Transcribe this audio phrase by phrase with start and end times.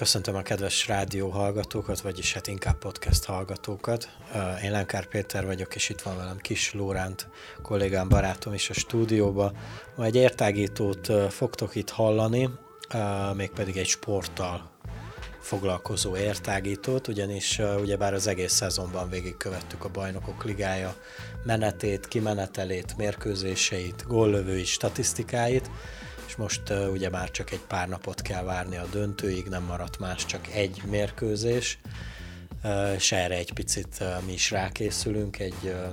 [0.00, 4.08] Köszöntöm a kedves rádió hallgatókat, vagyis hát inkább podcast hallgatókat.
[4.62, 7.28] Én Lenkár Péter vagyok, és itt van velem Kis Lóránt,
[7.62, 9.52] kollégám, barátom is a stúdióba.
[9.96, 12.50] Ma egy értágítót fogtok itt hallani,
[13.36, 14.70] mégpedig egy sporttal
[15.40, 20.94] foglalkozó értágítót, ugyanis ugyebár az egész szezonban végigkövettük a Bajnokok Ligája
[21.44, 25.70] menetét, kimenetelét, mérkőzéseit, góllövői statisztikáit,
[26.30, 29.98] és most uh, ugye már csak egy pár napot kell várni a döntőig, nem maradt
[29.98, 31.78] más, csak egy mérkőzés,
[32.64, 35.84] uh, és erre egy picit uh, mi is rákészülünk, egy, uh,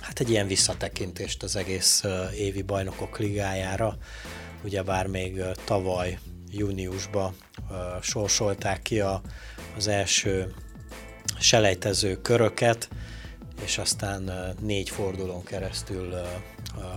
[0.00, 3.96] hát egy ilyen visszatekintést az egész uh, évi bajnokok ligájára,
[4.64, 7.34] ugyebár még uh, tavaly júniusban
[7.68, 9.20] uh, sorsolták ki a,
[9.76, 10.54] az első
[11.38, 12.88] selejtező köröket,
[13.64, 14.30] és aztán
[14.60, 16.14] négy fordulón keresztül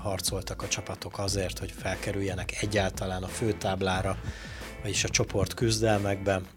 [0.02, 4.18] harcoltak a csapatok azért, hogy felkerüljenek egyáltalán a főtáblára,
[4.82, 6.48] vagyis a csoport küzdelmekben.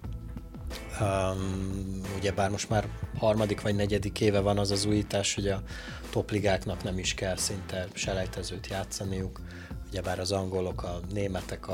[1.00, 5.62] Um, ugyebár most már harmadik vagy negyedik éve van az az újítás, hogy a
[6.10, 9.40] topligáknak nem is kell szinte selejtezőt játszaniuk.
[9.88, 11.66] Ugyebár az angolok, a németek,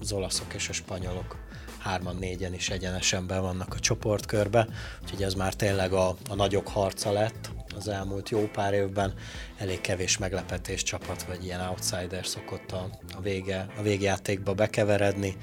[0.00, 1.36] az olaszok és a spanyolok
[1.78, 4.68] hárman, négyen is egyenesen be vannak a csoportkörbe,
[5.02, 9.14] úgyhogy ez már tényleg a, a nagyok harca lett az elmúlt jó pár évben.
[9.58, 15.36] Elég kevés meglepetés csapat, vagy ilyen outsider szokott a, a, vége, a végjátékba bekeveredni.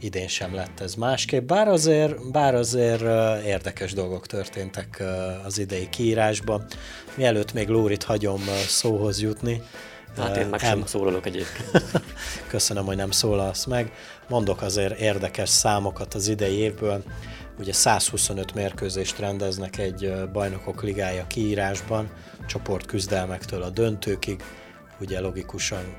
[0.00, 3.02] Idén sem lett ez másképp, bár azért, bár azért
[3.44, 5.02] érdekes dolgok történtek
[5.44, 6.66] az idei kiírásban.
[7.14, 9.62] Mielőtt még Lórit hagyom szóhoz jutni,
[10.16, 11.90] Hát én meg sem szólalok egyébként.
[12.48, 13.92] Köszönöm, hogy nem szólalsz meg.
[14.28, 17.02] Mondok azért érdekes számokat az idei évből.
[17.58, 22.10] Ugye 125 mérkőzést rendeznek egy bajnokok ligája kiírásban,
[22.46, 24.42] csoport küzdelmektől a döntőkig.
[25.00, 25.96] Ugye logikusan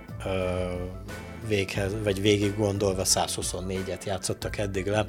[1.47, 5.05] véghez, vagy végig gondolva 124-et játszottak eddig le,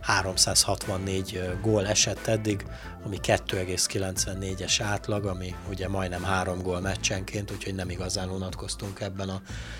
[0.00, 2.64] 364 gól esett eddig,
[3.04, 9.30] ami 2,94-es átlag, ami ugye majdnem 3 gól meccsenként, úgyhogy nem igazán unatkoztunk ebben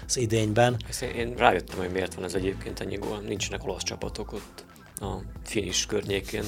[0.06, 0.76] az idényben.
[1.14, 4.64] Én rájöttem, hogy miért van ez egyébként ennyi gól, nincsenek olasz csapatok ott
[5.00, 6.44] a finish környékén.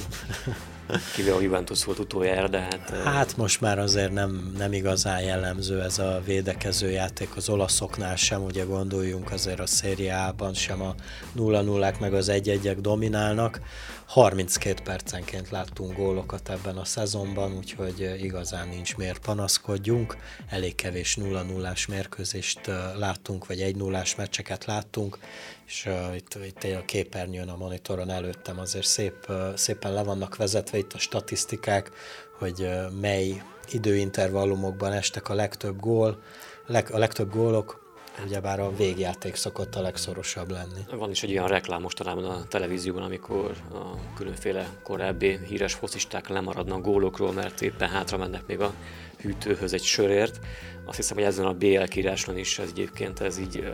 [1.15, 2.89] Kivel a Juventus volt utoljára, de hát...
[3.03, 8.43] Hát most már azért nem, nem igazán jellemző ez a védekező játék az olaszoknál sem,
[8.43, 10.95] ugye gondoljunk azért a szériában sem a
[11.37, 13.61] 0-0-ák meg az 1-1-ek dominálnak.
[14.11, 20.17] 32 percenként láttunk gólokat ebben a szezonban, úgyhogy igazán nincs miért panaszkodjunk.
[20.49, 22.59] Elég kevés 0-0-ás mérkőzést
[22.97, 25.17] láttunk, vagy 1-0-ás meccseket láttunk,
[25.65, 30.93] és itt, itt a képernyőn a monitoron előttem azért szép, szépen le vannak vezetve itt
[30.93, 31.91] a statisztikák,
[32.39, 32.69] hogy
[32.99, 36.21] mely időintervallumokban estek a legtöbb gól,
[36.67, 37.80] a legtöbb gólok,
[38.25, 40.85] ugyebár a végjáték szokott a legszorosabb lenni.
[40.97, 46.81] Van is egy olyan reklám mostanában a televízióban, amikor a különféle korábbi híres foszisták lemaradnak
[46.81, 48.73] gólokról, mert éppen hátra mennek még a
[49.21, 50.39] hűtőhöz egy sörért.
[50.85, 53.71] Azt hiszem, hogy ezen a BL kíráson is ez egyébként ez így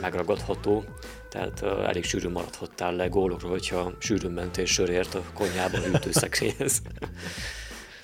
[0.00, 0.84] megragadható,
[1.28, 6.82] tehát elég sűrűn maradhattál le gólokról, hogyha sűrűn mentél sörért a konyhába a hűtőszekrényhez.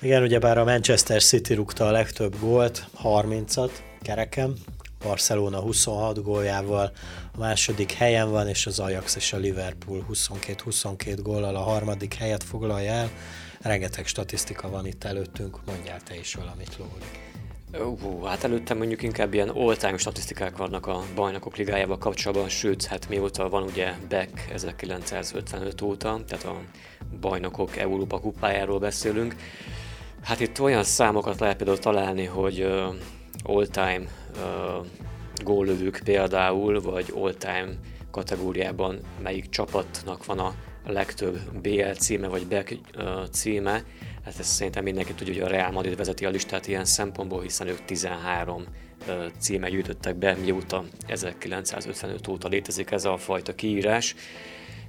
[0.01, 4.53] Igen, ugyebár a Manchester City rúgta a legtöbb gólt, 30-at kerekem,
[5.05, 6.91] Barcelona 26 góljával
[7.33, 12.43] a második helyen van, és az Ajax és a Liverpool 22-22 góllal a harmadik helyet
[12.43, 13.09] foglalja el.
[13.61, 17.25] Rengeteg statisztika van itt előttünk, mondjál te is valamit, Lóri.
[17.85, 23.09] Uh, hát előttem mondjuk inkább ilyen all statisztikák vannak a bajnokok ligájával kapcsolatban, sőt, hát
[23.09, 26.61] mióta van ugye Beck 1955 óta, tehát a
[27.19, 29.35] bajnokok Európa kupájáról beszélünk.
[30.23, 32.95] Hát itt olyan számokat lehet például találni, hogy uh,
[33.43, 34.05] all-time
[34.37, 34.85] uh,
[35.43, 37.69] góllövők például, vagy all-time
[38.11, 40.53] kategóriában melyik csapatnak van a
[40.85, 43.83] legtöbb BL címe, vagy Beck uh, címe.
[44.25, 47.67] Hát ezt szerintem mindenki tudja, hogy a Real Madrid vezeti a listát ilyen szempontból, hiszen
[47.67, 48.63] ők 13
[49.07, 54.15] uh, címe gyűjtöttek be, mióta 1955 óta létezik ez a fajta kiírás.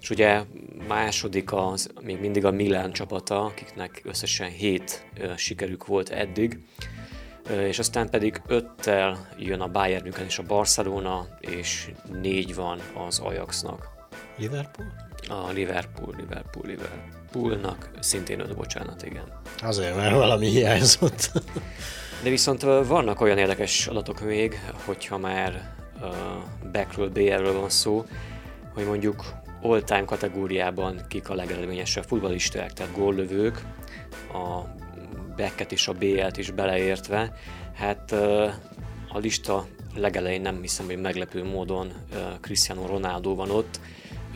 [0.01, 0.43] És ugye
[0.89, 6.59] második az még mindig a Milán csapata, akiknek összesen 7 uh, sikerük volt eddig
[7.51, 11.91] és aztán pedig öttel jön a Bayern és a Barcelona, és
[12.21, 13.89] négy van az Ajaxnak.
[14.37, 14.87] Liverpool?
[15.29, 19.41] A Liverpool, Liverpool, Liverpoolnak szintén öt bocsánat, igen.
[19.59, 21.31] Azért, mert valami hiányzott.
[22.23, 26.09] De viszont vannak olyan érdekes adatok még, hogyha már uh,
[26.73, 28.05] backről, BL-ről van szó,
[28.75, 29.25] hogy mondjuk
[29.63, 33.63] all-time kategóriában kik a legeredményesebb futballisták, tehát góllövők,
[34.33, 34.61] a
[35.37, 37.33] backet és a BL-t is beleértve.
[37.75, 38.13] Hát
[39.09, 41.93] a lista legelején nem hiszem, hogy meglepő módon
[42.41, 43.81] Cristiano Ronaldo van ott,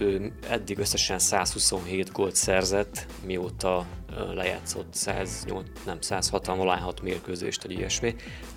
[0.01, 3.87] ő eddig összesen 127 gólt szerzett, mióta
[4.35, 8.15] lejátszott 108, nem 166 mérkőzést, egy ilyesmi.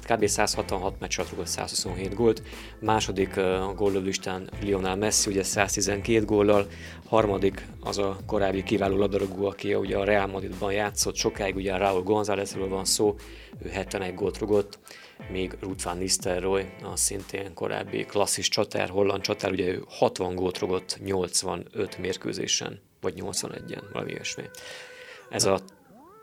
[0.08, 0.26] Kb.
[0.26, 2.42] 166 meccset rúgott 127 gólt.
[2.80, 6.68] Második a góllövlistán Lionel Messi, ugye 112 góllal.
[7.06, 12.04] Harmadik az a korábbi kiváló labdarúgó, aki ugye a Real Madridban játszott sokáig, ugye Raúl
[12.04, 13.16] Gonzálezről van szó,
[13.64, 14.80] ő 71 gólt rúgott
[15.32, 20.58] még Ruth van Nistelrooy, a szintén korábbi klasszis csatár, holland csatár, ugye ő 60 gólt
[20.58, 24.44] rogott 85 mérkőzésen, vagy 81-en, valami ilyesmi.
[25.30, 25.60] Ez a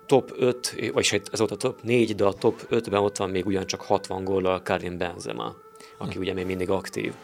[0.07, 3.47] top 5, vagyis ez volt a top 4, de a top 5-ben ott van még
[3.47, 5.57] ugyancsak 60 góllal Karim Benzema,
[5.99, 6.21] aki hm.
[6.21, 7.15] ugye még mindig aktív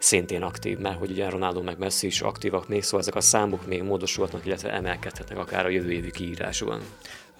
[0.00, 3.66] szintén aktív, mert hogy ugye Ronaldo meg Messi is aktívak még, szóval ezek a számok
[3.66, 6.80] még módosulhatnak, illetve emelkedhetnek akár a jövő évi kiírásban.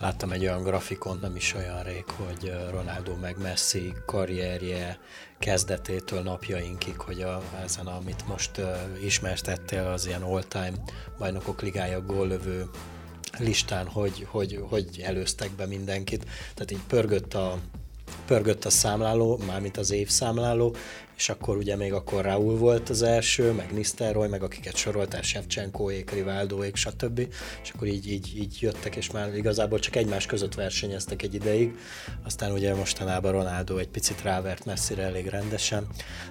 [0.00, 4.98] Láttam egy olyan grafikont nem is olyan rég, hogy Ronaldo meg Messi karrierje
[5.38, 10.72] kezdetétől napjainkig, hogy a, ezen, amit most uh, ismertettél, az ilyen all-time
[11.18, 12.70] bajnokok ligája góllövő
[13.38, 16.24] listán, hogy, hogy, hogy előztek be mindenkit.
[16.54, 17.58] Tehát így pörgött a,
[18.26, 20.74] pörgött a számláló, mármint az évszámláló,
[21.20, 26.10] és akkor ugye még akkor Raúl volt az első, meg Nisztelrooy, meg akiket soroltál, Shevchenkoék,
[26.10, 27.18] Rivaldóék, stb.
[27.62, 31.74] És akkor így, így, így jöttek, és már igazából csak egymás között versenyeztek egy ideig.
[32.24, 35.86] Aztán ugye mostanában Ronaldo egy picit rávert messzire elég rendesen.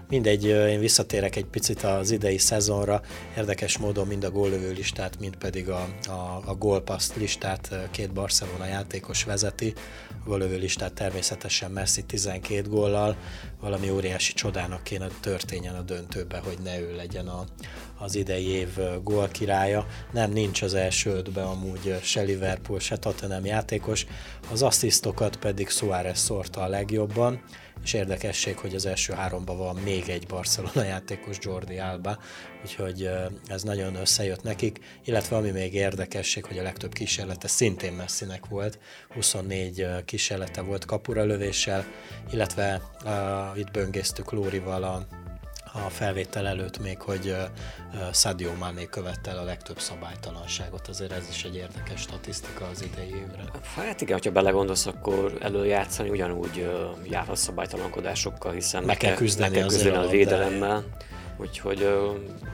[0.07, 3.01] Mindegy, én visszatérek egy picit az idei szezonra.
[3.37, 8.65] Érdekes módon mind a góllövő listát, mind pedig a, a, a gólpaszt listát két Barcelona
[8.65, 9.73] játékos vezeti.
[10.09, 13.17] A góllövő listát természetesen Messi 12 góllal,
[13.59, 17.45] valami óriási csodának kéne történjen a döntőbe, hogy ne ő legyen a,
[17.97, 19.85] az idei év gól királya.
[20.11, 24.05] Nem, nincs az első ötben amúgy se Liverpool, se Tottenham játékos,
[24.51, 27.41] az asszisztokat pedig Suárez szórta a legjobban,
[27.83, 32.17] és érdekesség, hogy az első háromban van még egy Barcelona játékos, Jordi Alba,
[32.63, 33.09] úgyhogy
[33.47, 38.79] ez nagyon összejött nekik, illetve ami még érdekesség, hogy a legtöbb kísérlete szintén Messinek volt,
[39.13, 41.85] 24 kísérlete volt kapura lövéssel,
[42.31, 45.07] illetve uh, itt böngésztük Lórival a
[45.73, 47.35] a felvétel előtt még, hogy
[48.13, 50.87] Sadio Mané követte el a legtöbb szabálytalanságot.
[50.87, 53.43] Azért ez is egy érdekes statisztika az idei évre.
[53.75, 56.69] Hát igen, ha belegondolsz, akkor előjátszani ugyanúgy
[57.09, 60.83] jár a szabálytalankodásokkal, hiszen meg, kell küzdeni, meg kell küzdeni a védelemmel.
[61.37, 61.89] Úgyhogy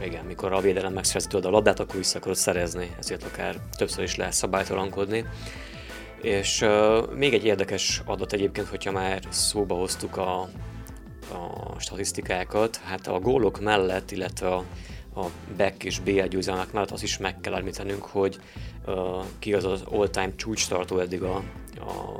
[0.03, 4.15] igen, mikor a védelem megszerzi a labdát, akkor vissza akarod szerezni, ezért akár többször is
[4.15, 5.25] lehet szabálytalankodni.
[6.21, 10.49] És uh, még egy érdekes adat egyébként, hogyha már szóba hoztuk a
[11.31, 14.63] a statisztikákat, hát a gólok mellett, illetve a,
[15.15, 15.25] a
[15.57, 18.39] back és BL győzelmek mellett azt is meg kell említenünk, hogy
[18.85, 21.35] uh, ki az az all-time csúcs tartó eddig a,
[21.79, 22.19] a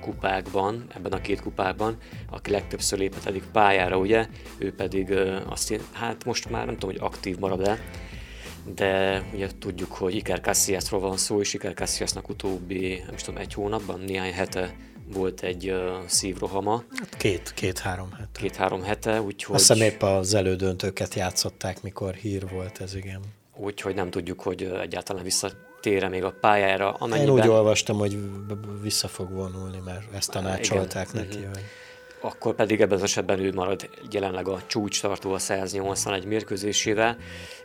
[0.00, 1.96] kupákban, ebben a két kupákban,
[2.30, 4.26] aki legtöbbször lépett eddig pályára, ugye,
[4.58, 7.78] ő pedig uh, azt, hát most már nem tudom, hogy aktív marad-e,
[8.74, 13.40] de ugye tudjuk, hogy Iker Casillasról van szó, és Iker Casillasnak utóbbi, nem is tudom,
[13.40, 14.74] egy hónapban, néhány hete
[15.12, 16.82] volt egy uh, szívrohama.
[16.98, 18.40] Hát két, két-három hete.
[18.40, 19.54] Két-három hete, úgyhogy...
[19.54, 23.20] Azt hiszem épp az elődöntőket játszották, mikor hír volt ez, igen.
[23.56, 26.92] Úgyhogy nem tudjuk, hogy egyáltalán visszatére még a pályára.
[26.92, 27.34] Amennyiben...
[27.34, 28.18] Én úgy olvastam, hogy
[28.82, 31.24] vissza fog vonulni, mert ezt tanácsolták igen.
[31.24, 31.36] neki.
[31.36, 31.52] Uh-huh.
[31.52, 31.62] Hogy...
[32.20, 37.16] Akkor pedig ebben az esetben ő marad jelenleg a csúcs tartó a 181 mérkőzésével.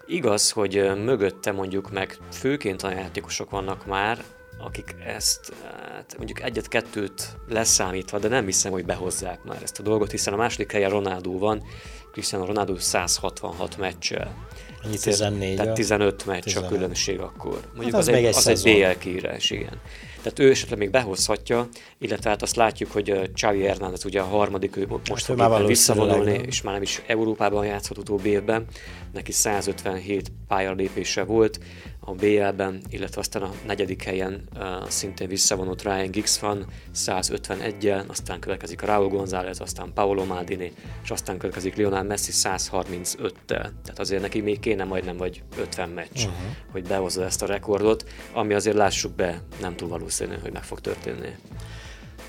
[0.06, 4.24] Igaz, hogy mögötte mondjuk meg főként a játékosok vannak már,
[4.58, 5.54] akik ezt
[5.98, 10.38] hát mondjuk egyet-kettőt leszámítva, de nem hiszem, hogy behozzák már ezt a dolgot, hiszen a
[10.38, 11.64] második helyen Ronaldo van,
[12.12, 14.48] Cristiano Ronaldo 166 meccsel.
[14.84, 16.70] Annyi 14 Tehát 15 meccs 15.
[16.70, 17.60] a különbség akkor.
[17.74, 19.82] Mondjuk hát az, az, egy, egy az egy BL kiírás, igen.
[20.22, 21.68] Tehát ő esetleg még behozhatja,
[21.98, 26.42] illetve hát azt látjuk, hogy Xavi Hernández ugye a harmadik, ő most fog már visszavonulni,
[26.46, 28.66] és már nem is Európában játszhat utóbbi évben.
[29.14, 31.60] Neki 157 pályalépése volt,
[32.06, 38.40] a BL-ben, illetve aztán a negyedik helyen uh, szintén visszavonult Ryan Giggs van 151-jel, aztán
[38.40, 40.72] következik Raúl González, aztán Paolo Maldini,
[41.04, 43.32] és aztán következik Lionel Messi 135-tel.
[43.46, 46.34] Tehát azért neki még kéne majdnem vagy 50 meccs, uh-huh.
[46.72, 50.80] hogy behozza ezt a rekordot, ami azért lássuk be, nem túl valószínű, hogy meg fog
[50.82, 51.36] történni.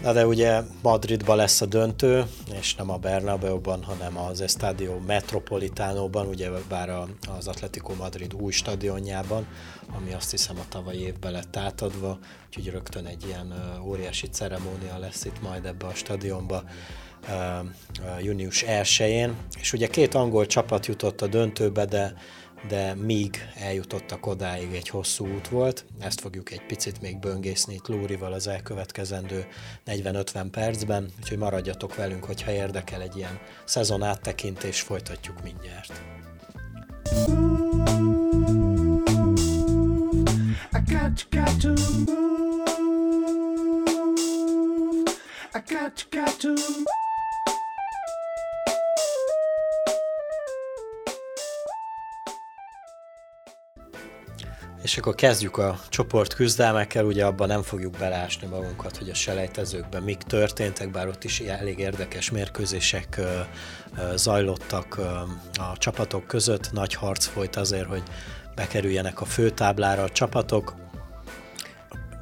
[0.04, 2.25] Na de ugye Madridban lesz a döntő,
[2.61, 6.90] és nem a Bernabeu-ban, hanem az Estadio Metropolitánóban, ugye bár
[7.38, 9.46] az Atletico Madrid új stadionjában,
[9.96, 15.25] ami azt hiszem a tavalyi évben lett átadva, úgyhogy rögtön egy ilyen óriási ceremónia lesz
[15.25, 16.64] itt majd ebbe a stadionba
[18.20, 22.14] június 1-én, és ugye két angol csapat jutott a döntőbe, de
[22.68, 25.85] de míg eljutottak odáig egy hosszú út volt.
[26.00, 29.47] Ezt fogjuk egy picit még böngészni itt Lórival az elkövetkezendő
[29.87, 35.92] 40-50 percben, úgyhogy maradjatok velünk, hogyha érdekel egy ilyen szezon áttekintés, folytatjuk mindjárt.
[40.73, 42.23] I got, got to move.
[45.54, 47.03] I got, got to move.
[54.84, 60.02] És akkor kezdjük a csoport küzdelmekkel, ugye abban nem fogjuk belásni magunkat, hogy a selejtezőkben
[60.02, 63.20] mik történtek, bár ott is elég érdekes mérkőzések
[64.14, 64.98] zajlottak
[65.54, 68.02] a csapatok között, nagy harc folyt azért, hogy
[68.54, 70.74] bekerüljenek a főtáblára a csapatok.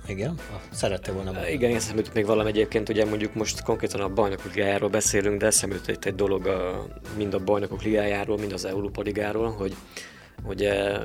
[0.07, 0.39] Igen?
[0.73, 1.53] Szerette volna mondani.
[1.53, 5.77] Igen, eszembe még valami egyébként, ugye mondjuk most konkrétan a bajnokok ligájáról beszélünk, de eszembe
[5.87, 9.77] itt egy dolog a, mind a bajnokok ligájáról, mind az Európa ligáról, hogy
[10.45, 10.99] ugye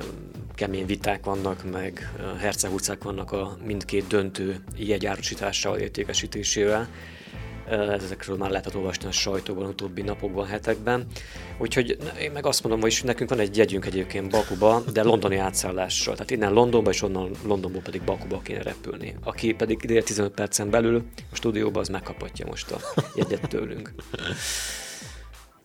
[0.54, 6.88] kemény viták vannak, meg hercehúcák vannak a mindkét döntő jegyárusítással, értékesítésével.
[7.70, 11.06] Ezekről már lehetett olvasni a sajtóban utóbbi napokban, hetekben.
[11.58, 16.14] Úgyhogy én meg azt mondom, hogy nekünk van egy jegyünk egyébként Bakuba, de londoni átszállással.
[16.14, 19.14] Tehát innen Londonba, és onnan Londonból pedig Bakuba kéne repülni.
[19.24, 22.80] Aki pedig ide 15 percen belül a stúdióba, az megkaphatja most a
[23.14, 23.92] jegyet tőlünk.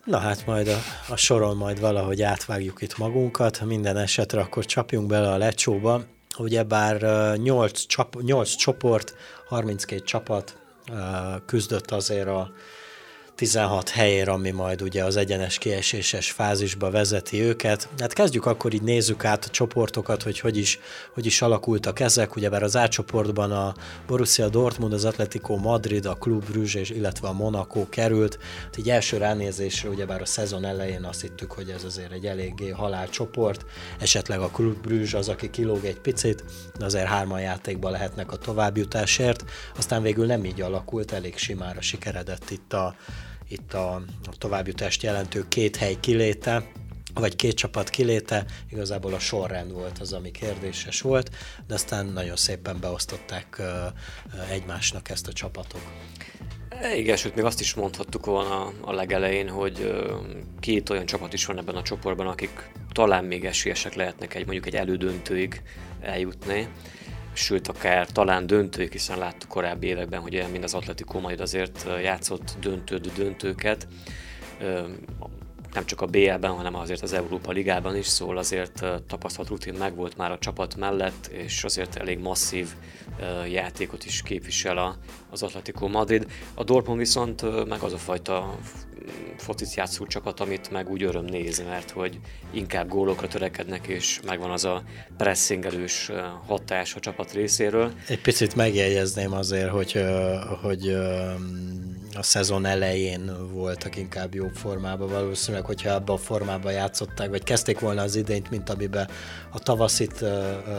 [0.04, 5.06] Na hát majd a, a soron majd valahogy átvágjuk itt magunkat, minden esetre akkor csapjunk
[5.06, 6.04] bele a lecsóba.
[6.38, 7.02] Ugyebár
[7.36, 9.14] 8, csap, 8 csoport,
[9.48, 10.58] 32 csapat
[11.46, 12.52] küzdött azért a
[13.36, 17.88] 16 helyér, ami majd ugye az egyenes kieséses fázisba vezeti őket.
[17.98, 20.78] Hát kezdjük akkor így nézzük át a csoportokat, hogy hogy is,
[21.14, 22.36] hogy is alakultak ezek.
[22.36, 23.74] Ugyebár az A csoportban a
[24.06, 28.38] Borussia Dortmund, az Atletico Madrid, a Club Bruges, illetve a Monaco került.
[28.64, 32.68] Hát így első ránézésre, ugyebár a szezon elején azt hittük, hogy ez azért egy eléggé
[32.68, 33.64] halálcsoport.
[34.00, 36.44] Esetleg a Club Bruges az, aki kilóg egy picit,
[36.78, 39.44] de azért hárman játékban lehetnek a továbbjutásért.
[39.76, 42.94] Aztán végül nem így alakult, elég simára sikeredett itt a
[43.48, 46.70] itt a, a továbbjutást jelentő két hely kiléte,
[47.14, 51.30] vagy két csapat kiléte, igazából a sorrend volt az, ami kérdéses volt,
[51.66, 53.62] de aztán nagyon szépen beosztották
[54.50, 55.80] egymásnak ezt a csapatok.
[56.68, 59.92] E, igen, sőt, még azt is mondhattuk volna a legelején, hogy
[60.60, 64.66] két olyan csapat is van ebben a csoportban, akik talán még esélyesek lehetnek egy mondjuk
[64.66, 65.62] egy elődöntőig
[66.00, 66.68] eljutni
[67.36, 71.86] sőt akár talán döntők, hiszen láttuk korábbi években, hogy olyan, mint az Atletico majd azért
[72.02, 73.88] játszott döntő döntőket,
[75.72, 80.16] nem csak a BL-ben, hanem azért az Európa Ligában is, szóval azért tapasztalt rutin megvolt
[80.16, 82.68] már a csapat mellett, és azért elég masszív
[83.48, 84.98] játékot is képvisel
[85.30, 86.26] az Atletico Madrid.
[86.54, 88.58] A Dortmund viszont meg az a fajta
[89.36, 92.18] focit játszó csapat, amit meg úgy öröm nézni, mert hogy
[92.50, 94.82] inkább gólokra törekednek, és megvan az a
[95.16, 96.10] pressingelős
[96.46, 97.92] hatás a csapat részéről.
[98.08, 100.04] Egy picit megjegyezném azért, hogy,
[100.62, 100.96] hogy
[102.16, 107.78] a szezon elején voltak inkább jobb formában, valószínűleg, hogyha ebbe a formában játszották, vagy kezdték
[107.78, 109.08] volna az idényt, mint amiben
[109.50, 110.24] a tavaszit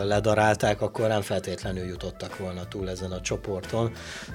[0.04, 3.92] ledarálták, akkor nem feltétlenül jutottak volna túl ezen a csoporton.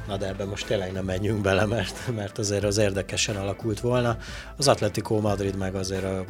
[0.07, 4.19] Na de ebbe most tényleg nem menjünk bele, mert, mert azért az érdekesen alakult volna.
[4.57, 6.25] Az Atletico Madrid meg azért a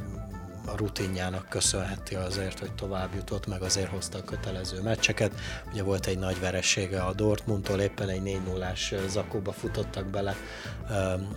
[0.72, 5.32] a rutinjának köszönheti azért, hogy tovább jutott, meg azért hozta a kötelező meccseket.
[5.72, 8.72] Ugye volt egy nagy veressége a Dortmundtól, éppen egy 4 0
[9.06, 10.36] zakóba futottak bele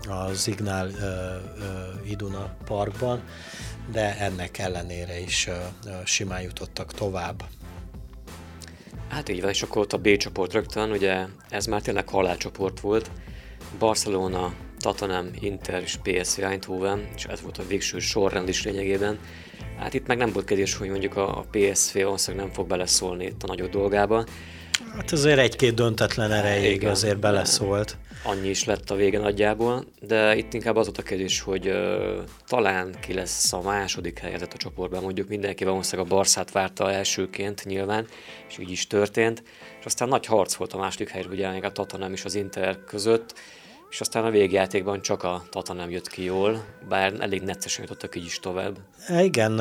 [0.08, 0.92] a Zignál
[2.06, 3.24] Iduna parkban,
[3.92, 5.50] de ennek ellenére is
[6.04, 7.44] simán jutottak tovább.
[9.10, 12.80] Hát így van, és akkor ott a B csoport rögtön, ugye ez már tényleg halálcsoport
[12.80, 13.12] volt.
[13.80, 19.20] Barcelona, Tottenham, Inter és PSV Eindhoven, és ez volt a végső sorrend is lényegében.
[19.78, 23.44] Hát itt meg nem volt kérdés, hogy mondjuk a PSV valószínűleg nem fog beleszólni itt
[23.44, 24.26] a nagyobb dolgába.
[24.96, 27.98] Hát azért egy-két döntetlen erejéig azért beleszólt.
[28.24, 31.76] Annyi is lett a vége nagyjából, de itt inkább az volt a kérdés, hogy uh,
[32.48, 35.04] talán ki lesz a második helyezett a csoportban.
[35.04, 38.08] Mondjuk mindenki valószínűleg a Barszát várta elsőként nyilván,
[38.50, 39.44] és így is történt.
[39.80, 42.84] És aztán nagy harc volt a második helyre, ugye még a Tottenham és az Inter
[42.84, 43.34] között
[43.94, 48.16] és aztán a végjátékban csak a Tata nem jött ki jól, bár elég neccesen jutottak
[48.16, 48.78] így is tovább.
[49.08, 49.52] E, igen,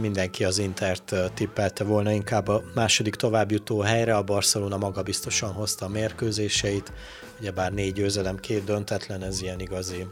[0.00, 5.84] mindenki az Intert tippelte volna inkább a második továbbjutó helyre, a Barcelona maga biztosan hozta
[5.86, 6.92] a mérkőzéseit,
[7.40, 10.06] ugyebár négy győzelem, két döntetlen, ez ilyen igazi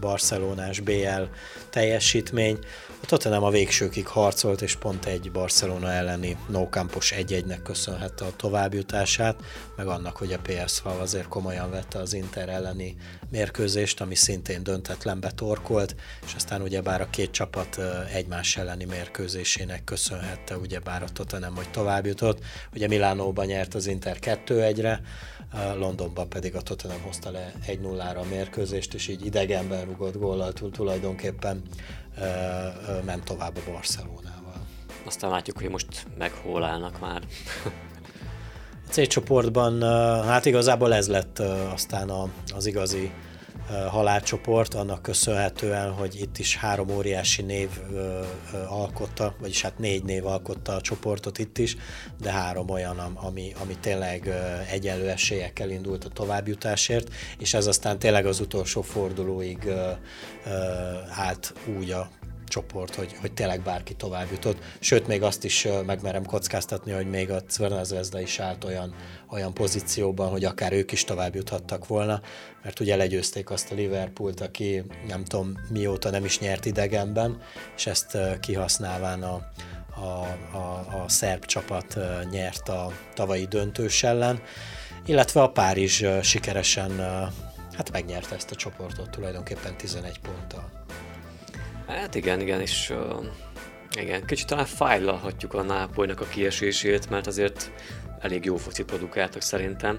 [0.00, 1.22] barcelonás BL
[1.70, 2.58] teljesítmény.
[3.02, 8.36] A Tottenham a végsőkig harcolt, és pont egy Barcelona elleni no campos 1-1-nek köszönhette a
[8.36, 9.36] továbbjutását,
[9.76, 12.96] meg annak, hogy a PSV azért komolyan vette az Inter elleni
[13.30, 15.94] mérkőzést, ami szintén döntetlenbe torkolt,
[16.26, 17.78] és aztán ugyebár a két csapat
[18.12, 22.38] egymás elleni mérkőzésének köszönhette ugyebár a Tottenham, hogy továbbjutott.
[22.74, 25.00] Ugye Milánóban nyert az Inter 2-1-re,
[25.76, 31.62] Londonban pedig a Tottenham hozta le 1-0-ra a mérkőzést, és így idegenben rugott góllal tulajdonképpen
[33.04, 34.54] ment tovább a Barcelonával.
[35.06, 37.22] Aztán látjuk, hogy most meg hol állnak már.
[38.86, 39.82] A C csoportban
[40.24, 41.38] hát igazából ez lett
[41.72, 42.10] aztán
[42.54, 43.12] az igazi
[43.88, 47.68] halálcsoport, annak köszönhetően, hogy itt is három óriási név
[48.68, 51.76] alkotta, vagyis hát négy név alkotta a csoportot itt is,
[52.20, 54.28] de három olyan, ami, ami tényleg
[54.70, 59.68] egyenlő esélyekkel indult a továbbjutásért, és ez aztán tényleg az utolsó fordulóig
[61.10, 62.10] állt úgy a
[62.50, 64.58] csoport, hogy, hogy tényleg bárki tovább jutott.
[64.80, 67.80] Sőt, még azt is megmerem kockáztatni, hogy még a Cverna
[68.20, 68.94] is állt olyan,
[69.30, 72.20] olyan pozícióban, hogy akár ők is tovább juthattak volna,
[72.62, 77.40] mert ugye legyőzték azt a Liverpoolt, aki nem tudom mióta nem is nyert idegenben,
[77.76, 79.50] és ezt kihasználván a,
[79.94, 80.26] a,
[80.56, 81.98] a, a szerb csapat
[82.30, 84.42] nyert a tavalyi döntős ellen,
[85.06, 86.90] illetve a Párizs sikeresen
[87.72, 90.79] hát megnyerte ezt a csoportot tulajdonképpen 11 ponttal.
[91.90, 93.24] Hát igen, igen, és uh,
[93.98, 97.72] igen, kicsit talán fájlalhatjuk a Nápolynak a kiesését, mert azért
[98.20, 99.98] elég jó foci produkáltak szerintem.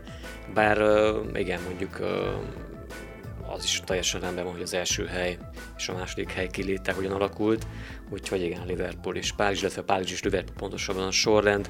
[0.54, 5.38] Bár uh, igen, mondjuk uh, az is teljesen rendben van, hogy az első hely
[5.78, 7.68] és a második hely kiléte hogyan alakult,
[8.10, 11.70] úgyhogy igen, Liverpool és Párizs, illetve Párizs és Liverpool pontosabban a sorrend.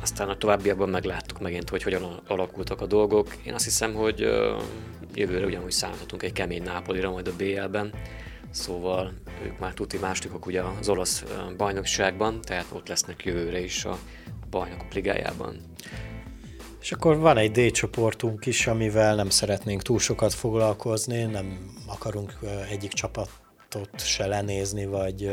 [0.00, 3.36] Aztán a továbbiakban megláttuk megint, hogy hogyan alakultak a dolgok.
[3.44, 4.20] Én azt hiszem, hogy
[5.14, 7.92] jövőre ugyanúgy számíthatunk egy kemény Nápolira majd a BL-ben
[8.54, 9.12] szóval
[9.44, 11.24] ők már tuti másodikok ugye az olasz
[11.56, 13.98] bajnokságban, tehát ott lesznek jövőre is a
[14.50, 15.56] bajnokok ligájában.
[16.80, 22.38] És akkor van egy D csoportunk is, amivel nem szeretnénk túl sokat foglalkozni, nem akarunk
[22.70, 25.30] egyik csapatot se lenézni, vagy,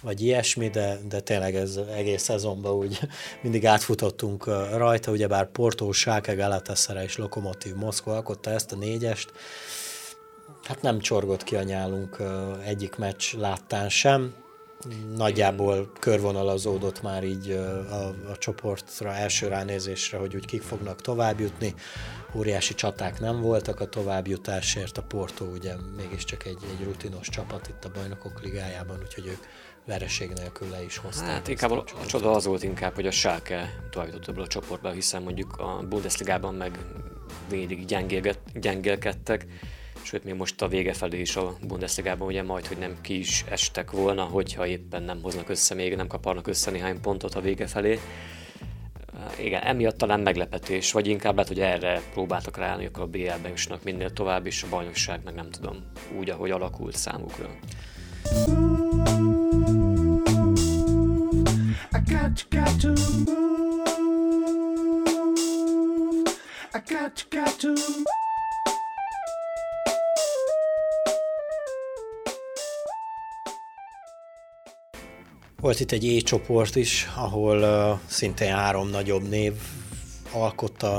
[0.00, 3.00] vagy ilyesmi, de, de tényleg ez egész szezonban úgy
[3.42, 9.32] mindig átfutottunk rajta, ugyebár Porto, Schalke, Galatasaray és Lokomotív Moszkva alkotta ezt a négyest,
[10.64, 12.16] hát nem csorgott ki a nyálunk
[12.64, 14.34] egyik meccs láttán sem.
[15.16, 21.74] Nagyjából körvonalazódott már így a, a csoportra első ránézésre, hogy úgy kik fognak továbbjutni.
[22.34, 27.84] Óriási csaták nem voltak a továbbjutásért, a Porto ugye mégiscsak egy, egy rutinos csapat itt
[27.84, 29.40] a Bajnokok Ligájában, úgyhogy ők
[29.86, 31.28] vereség nélkül le is hozták.
[31.28, 34.90] Hát inkább a, a csoda az volt inkább, hogy a Schalke továbbjutott ebből a csoportba,
[34.90, 36.78] hiszen mondjuk a Bundesligában meg
[37.48, 37.84] végig
[38.54, 39.46] gyengélkedtek,
[40.02, 43.44] sőt még most a vége felé is a Bundesligában ugye majd, hogy nem ki is
[43.48, 47.66] estek volna, hogyha éppen nem hoznak össze még, nem kaparnak össze néhány pontot a vége
[47.66, 48.00] felé.
[49.38, 53.82] Igen, emiatt talán meglepetés, vagy inkább lehet, hogy erre próbáltak ráállni, akkor a BL-be jusnak
[53.82, 55.76] minél tovább, és a bajnokság meg nem tudom,
[56.18, 57.48] úgy, ahogy alakult számukra.
[61.94, 63.62] I got, got to move.
[66.74, 67.74] I got, got to
[75.62, 79.52] Volt itt egy E-csoport is, ahol uh, szintén három nagyobb név
[80.32, 80.98] alkotta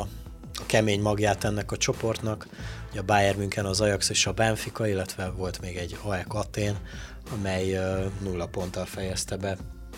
[0.53, 2.47] a kemény magját ennek a csoportnak.
[2.91, 6.77] Ugye a Bayern München, az Ajax és a Benfica, illetve volt még egy AEK Atén,
[7.33, 9.57] amely uh, nulla ponttal fejezte be.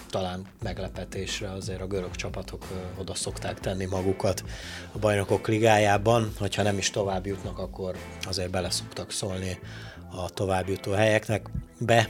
[0.10, 4.44] Talán meglepetésre azért a görög csapatok uh, oda szokták tenni magukat
[4.92, 7.96] a bajnokok ligájában, hogyha nem is tovább jutnak, akkor
[8.28, 9.60] azért bele szoktak szólni
[10.12, 11.50] a továbbjutó helyeknek.
[11.80, 12.10] Be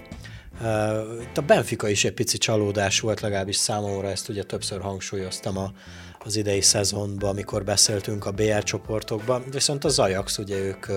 [1.21, 5.71] itt a Benfica is egy pici csalódás volt, legalábbis számomra, ezt ugye többször hangsúlyoztam a,
[6.19, 10.87] az idei szezonban, amikor beszéltünk a BL csoportokban, viszont az Ajax, ugye ők,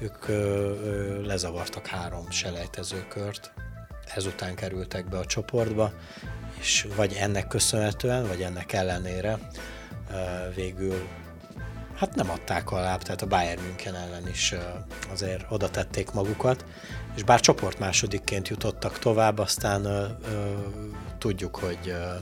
[0.00, 0.26] ők
[1.26, 3.52] lezavartak három selejtezőkört,
[4.14, 5.92] ezután kerültek be a csoportba,
[6.60, 9.38] és vagy ennek köszönhetően, vagy ennek ellenére
[10.54, 11.08] végül
[12.04, 14.54] hát nem adták alá, tehát a Bayern München ellen is
[15.10, 16.64] azért oda tették magukat,
[17.16, 20.52] és bár csoport másodikként jutottak tovább, aztán ö, ö,
[21.18, 22.14] tudjuk, hogy, ö,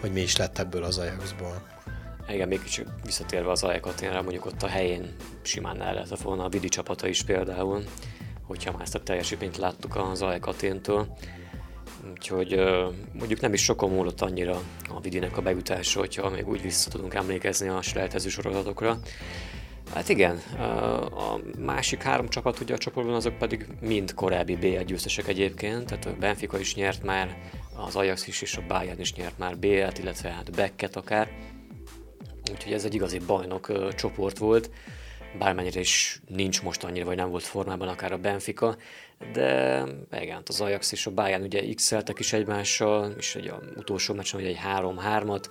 [0.00, 1.62] hogy mi is lett ebből az Ajaxból.
[2.28, 6.48] Igen, még kicsit visszatérve az Ajekaténre, mondjuk ott a helyén simán el lehetett volna a
[6.48, 7.84] Vidi csapata is például,
[8.46, 11.16] hogyha már ezt a teljesítményt láttuk az Ajekaténtől.
[12.10, 12.60] Úgyhogy
[13.12, 17.14] mondjuk nem is sokon múlott annyira a Vidinek a bejutása, hogyha még úgy vissza tudunk
[17.14, 18.98] emlékezni a selejtező sorozatokra.
[19.94, 20.36] Hát igen,
[21.14, 26.06] a másik három csapat ugye a csoportban azok pedig mind korábbi B1 győztesek egyébként, tehát
[26.06, 27.36] a Benfica is nyert már,
[27.86, 31.30] az Ajax is és a Bayern is nyert már B-et, illetve hát Becket akár.
[32.52, 34.70] Úgyhogy ez egy igazi bajnok csoport volt,
[35.38, 38.76] bármennyire is nincs most annyira, vagy nem volt formában akár a Benfica,
[39.32, 44.14] de igen, hát az Ajax és a Bayern ugye x is egymással, és egy utolsó
[44.14, 45.44] meccsen ugye egy 3-3-at,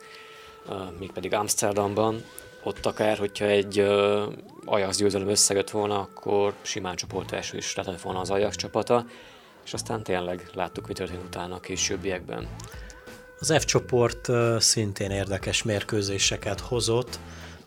[0.99, 2.23] mégpedig Amsterdamban,
[2.63, 4.33] ott akár, hogyha egy uh,
[4.65, 9.05] Ajax győzelem összegött volna, akkor simán csoport első is lehetett volna az Ajax csapata,
[9.65, 12.47] és aztán tényleg láttuk, mi történt utána a későbbiekben.
[13.39, 17.19] Az F csoport szintén érdekes mérkőzéseket hozott,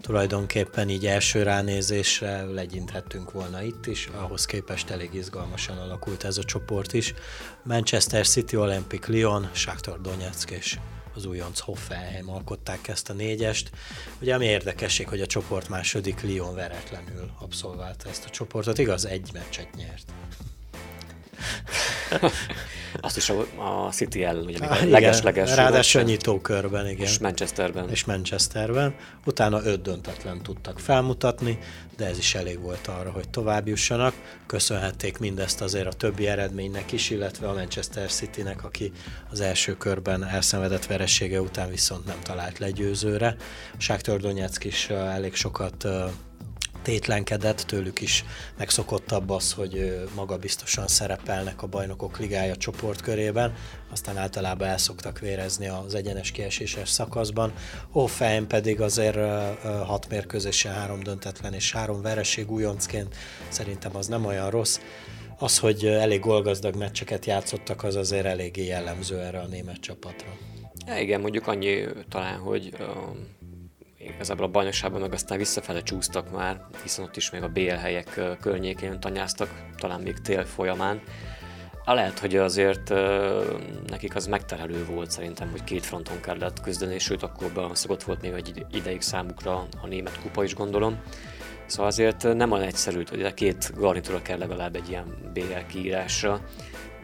[0.02, 6.44] tulajdonképpen így első ránézésre legyinthettünk volna itt is, ahhoz képest elég izgalmasan alakult ez a
[6.44, 7.14] csoport is.
[7.62, 10.78] Manchester City, Olympic Lyon, Shakhtar Donetsk és
[11.14, 13.70] az újonc Hoffenheim alkották ezt a négyest.
[14.20, 19.30] Ugye ami érdekesség, hogy a csoport második Lyon veretlenül abszolválta ezt a csoportot, igaz, egy
[19.32, 20.12] meccset nyert.
[23.00, 23.40] Azt is a,
[23.86, 25.54] a City ellen, ugye ah, leges-leges.
[25.54, 27.06] Ráadásul a nyitókörben, igen.
[27.06, 27.90] És Manchesterben.
[27.90, 28.94] És Manchesterben.
[29.24, 31.58] Utána öt döntetlen tudtak felmutatni,
[31.96, 34.14] de ez is elég volt arra, hogy tovább jussanak.
[34.46, 38.92] Köszönhették mindezt azért a többi eredménynek is, illetve a Manchester Citynek, aki
[39.30, 43.36] az első körben elszenvedett veressége után viszont nem talált legyőzőre.
[43.72, 45.86] A Sáktör Donetsk is elég sokat
[46.82, 48.24] tétlenkedett, tőlük is
[48.58, 53.54] megszokottabb az, hogy magabiztosan szerepelnek a bajnokok ligája csoportkörében,
[53.90, 57.52] aztán általában el szoktak vérezni az egyenes kieséses szakaszban.
[57.90, 59.16] Hoffenheim pedig azért
[59.84, 63.16] hat mérkőzésen három döntetlen és három vereség újoncként
[63.48, 64.80] szerintem az nem olyan rossz.
[65.38, 70.36] Az, hogy elég golgazdag meccseket játszottak, az azért eléggé jellemző erre a német csapatra.
[70.86, 72.76] Ja, igen, mondjuk annyi talán, hogy
[74.04, 78.20] igazából a bajnokságban meg aztán visszafele csúsztak már, hiszen ott is még a BL helyek
[78.40, 81.00] környékén tanyáztak, talán még tél folyamán.
[81.84, 82.92] A lehet, hogy azért
[83.86, 88.32] nekik az megterhelő volt szerintem, hogy két fronton kellett küzdeni, sőt akkor szokott volt még
[88.32, 91.00] egy ideig számukra a német kupa is gondolom.
[91.66, 96.40] Szóval azért nem olyan egyszerű, hogy a két garnitúra kell legalább egy ilyen BL kiírásra,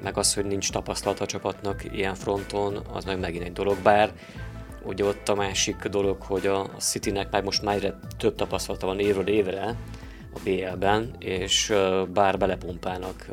[0.02, 4.12] meg az, hogy nincs tapasztalata a csapatnak ilyen fronton, az meg megint egy dolog, bár
[4.82, 8.98] Ugye ott a másik dolog, hogy a, Citynek már most már egyre több tapasztalata van
[8.98, 9.76] évről évre
[10.34, 11.74] a BL-ben, és
[12.12, 13.26] bár belepumpálnak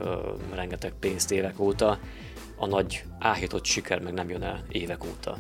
[0.54, 2.00] rengeteg pénzt évek óta,
[2.58, 5.38] a nagy áhított siker meg nem jön el évek óta.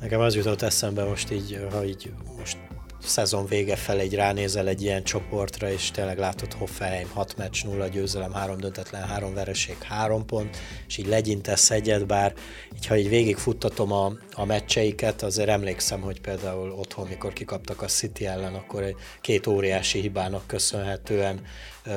[0.00, 2.58] Nekem az jutott eszembe most így, ha így most
[3.06, 7.88] szezon vége fel egy ránézel egy ilyen csoportra, és tényleg látod Hoffenheim 6 meccs, 0
[7.88, 12.34] győzelem, 3 döntetlen, 3 vereség, 3 pont, és így legyintesz egyet, bár
[12.76, 17.86] így ha így végigfuttatom a, a meccseiket, azért emlékszem, hogy például otthon, mikor kikaptak a
[17.86, 21.40] City ellen, akkor egy két óriási hibának köszönhetően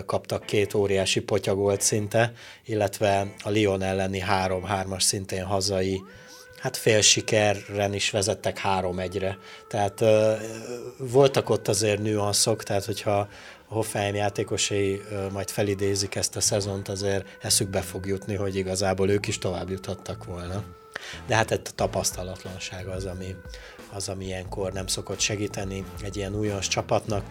[0.06, 2.34] kaptak két óriási potyagolt szinte,
[2.66, 6.02] illetve a Lyon elleni 3-3-as szintén hazai
[6.60, 9.38] hát fél sikerren is vezettek három egyre.
[9.68, 10.04] Tehát
[10.98, 13.18] voltak ott azért nüanszok, tehát hogyha
[13.70, 19.28] a Hoffenheim játékosai majd felidézik ezt a szezont, azért eszükbe fog jutni, hogy igazából ők
[19.28, 20.64] is tovább juthattak volna.
[21.28, 23.36] De hát a tapasztalatlanság az, ami,
[23.94, 27.26] az, ami ilyenkor nem szokott segíteni egy ilyen újonc csapatnak.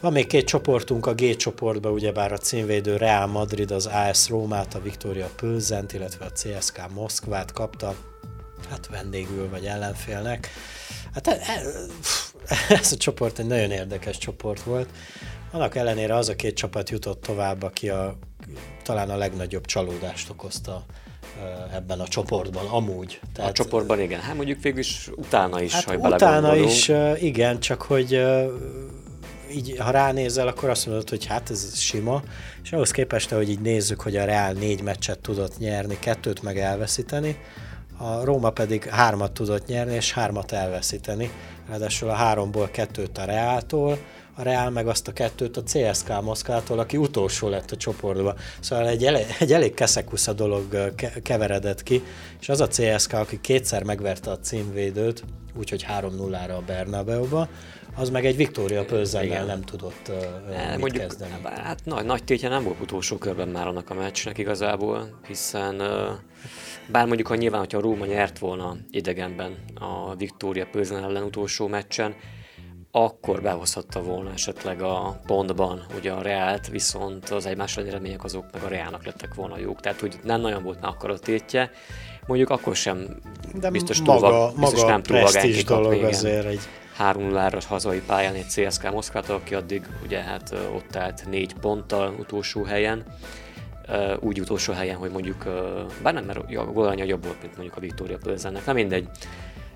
[0.00, 4.74] Van még két csoportunk, a G csoportban ugyebár a címvédő Real Madrid az AS Rómát,
[4.74, 7.94] a Victoria Pölzent, illetve a CSK Moszkvát kapta
[8.68, 10.48] hát vendégül vagy ellenfélnek.
[11.14, 11.62] Hát e, e,
[12.80, 14.88] ez a csoport egy nagyon érdekes csoport volt.
[15.50, 18.16] Annak ellenére az a két csapat jutott tovább, aki a,
[18.82, 20.84] talán a legnagyobb csalódást okozta
[21.40, 23.20] e, ebben a csoportban, amúgy.
[23.32, 27.60] Tehát, a csoportban igen, hát mondjuk végül is utána is, hát ha utána is, igen,
[27.60, 28.20] csak hogy
[29.54, 32.22] így, ha ránézel, akkor azt mondod, hogy hát ez sima,
[32.62, 36.58] és ahhoz képest, hogy így nézzük, hogy a Real négy meccset tudott nyerni, kettőt meg
[36.58, 37.38] elveszíteni,
[38.02, 41.30] a Róma pedig hármat tudott nyerni, és hármat elveszíteni.
[41.68, 43.98] Ráadásul a háromból kettőt a Reáltól,
[44.40, 48.36] a Real meg azt a kettőt a CSK Moszkvától, aki utolsó lett a csoportban.
[48.60, 52.02] Szóval egy elég, egy elég keszekusza dolog keveredett ki,
[52.40, 55.24] és az a CSK, aki kétszer megverte a címvédőt,
[55.58, 57.48] úgyhogy 3-0-ra a Bernabeu-ba,
[57.96, 60.16] az meg egy Viktória Pölzennel nem tudott uh,
[60.68, 61.32] mit mondjuk, kezdeni.
[61.44, 65.88] Hát nagy, nagy tétje nem volt utolsó körben már annak a meccsnek igazából, hiszen uh,
[66.90, 71.66] bár mondjuk, ha nyilván, hogyha a Róma nyert volna idegenben a Viktória Pölzen ellen utolsó
[71.66, 72.14] meccsen,
[72.90, 78.62] akkor behozhatta volna esetleg a pontban ugye a Reált, viszont az egymás remények azok meg
[78.62, 79.80] a Reálnak lettek volna jók.
[79.80, 81.70] Tehát hogy nem nagyon volt már akkor a tétje.
[82.26, 83.20] Mondjuk akkor sem
[83.54, 86.60] De biztos maga, túl, biztos maga nem túl presztízs dolog azért egy
[86.96, 92.14] 3 0 hazai pályán egy CSK Moszkvát, aki addig ugye hát ott állt négy ponttal
[92.18, 93.04] utolsó helyen.
[94.20, 95.44] Úgy utolsó helyen, hogy mondjuk,
[96.02, 99.08] bár nem, mert a gólánya jobb volt, mint mondjuk a Victoria Plzennek, nem mindegy.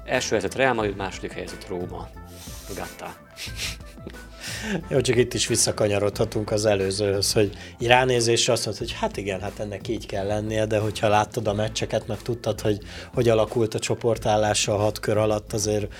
[0.04, 2.08] Első helyzet Real Madrid, második helyzet Róma.
[2.74, 3.16] Gatta.
[4.88, 9.40] Jó, csak itt is visszakanyarodhatunk az előzőhöz, hogy így ránézésre azt mondod, hogy hát igen,
[9.40, 12.78] hát ennek így kell lennie, de hogyha láttad a meccseket, meg tudtad, hogy
[13.14, 15.92] hogy alakult a csoportállása a hat kör alatt, azért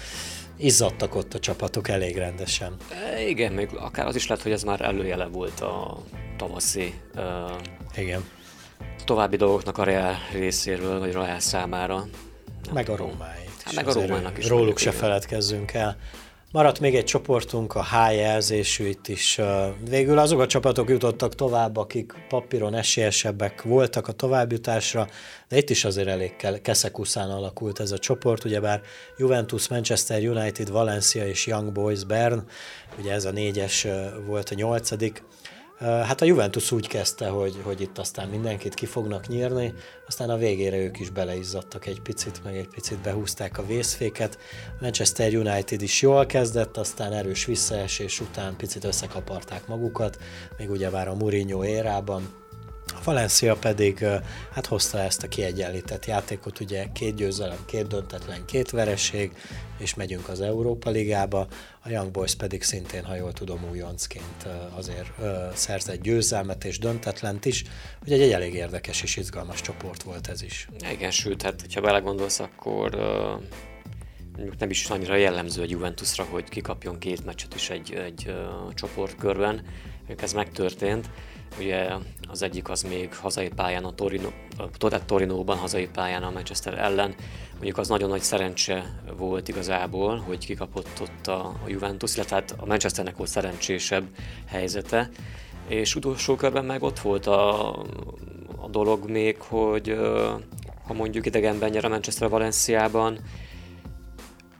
[0.57, 2.77] izzadtak ott a csapatok elég rendesen.
[3.14, 6.03] E, igen, még akár az is lehet, hogy ez már előjele volt a
[6.37, 7.22] tavaszi uh,
[7.96, 8.24] igen.
[9.05, 12.07] további dolgoknak a Real részéről, vagy Real számára.
[12.72, 13.44] Meg a Rómái.
[13.64, 14.48] Hát meg a Rómának is.
[14.48, 15.96] Róluk se feledkezzünk el.
[16.55, 19.40] Maradt még egy csoportunk, a H jelzésű itt is.
[19.88, 25.09] Végül azok a csapatok jutottak tovább, akik papíron esélyesebbek voltak a továbbjutásra,
[25.49, 28.81] de itt is azért elég keszekuszán alakult ez a csoport, ugyebár
[29.17, 32.47] Juventus, Manchester United, Valencia és Young Boys Bern,
[32.99, 33.87] ugye ez a négyes
[34.27, 35.23] volt a nyolcadik,
[35.85, 39.75] Hát a Juventus úgy kezdte, hogy, hogy itt aztán mindenkit ki fognak nyírni,
[40.07, 44.38] aztán a végére ők is beleizzadtak egy picit, meg egy picit behúzták a vészféket.
[44.81, 50.18] Manchester United is jól kezdett, aztán erős visszaesés után picit összekaparták magukat,
[50.59, 52.44] még ugyebár a Mourinho érában, a
[53.05, 54.05] Valencia pedig
[54.53, 59.33] hát hozta ezt a kiegyenlített játékot, ugye két győzelem, két döntetlen, két vereség,
[59.79, 61.47] és megyünk az Európa Ligába.
[61.83, 65.11] A Young Boys pedig szintén, ha jól tudom, újoncként azért
[65.55, 67.65] szerzett győzelmet és döntetlent is,
[68.07, 70.69] ugye egy elég érdekes és izgalmas csoport volt ez is.
[70.93, 72.95] Igen, sőt, hát ha belegondolsz, akkor
[74.37, 78.35] mondjuk nem is annyira jellemző a Juventusra, hogy kikapjon két meccset is egy, egy
[78.75, 79.63] csoportkörben,
[80.17, 81.11] ez megtörtént.
[81.59, 81.88] Ugye
[82.29, 87.14] az egyik az még hazai pályán, a Torino, a Torinóban hazai pályán a Manchester ellen.
[87.53, 92.67] Mondjuk az nagyon nagy szerencse volt igazából, hogy kikapott ott a, Juventus, illetve hát a
[92.67, 94.05] Manchesternek volt szerencsésebb
[94.47, 95.11] helyzete.
[95.69, 97.71] És utolsó körben meg ott volt a,
[98.57, 99.99] a dolog még, hogy
[100.87, 103.19] ha mondjuk idegenben nyer a Manchester Valenciában,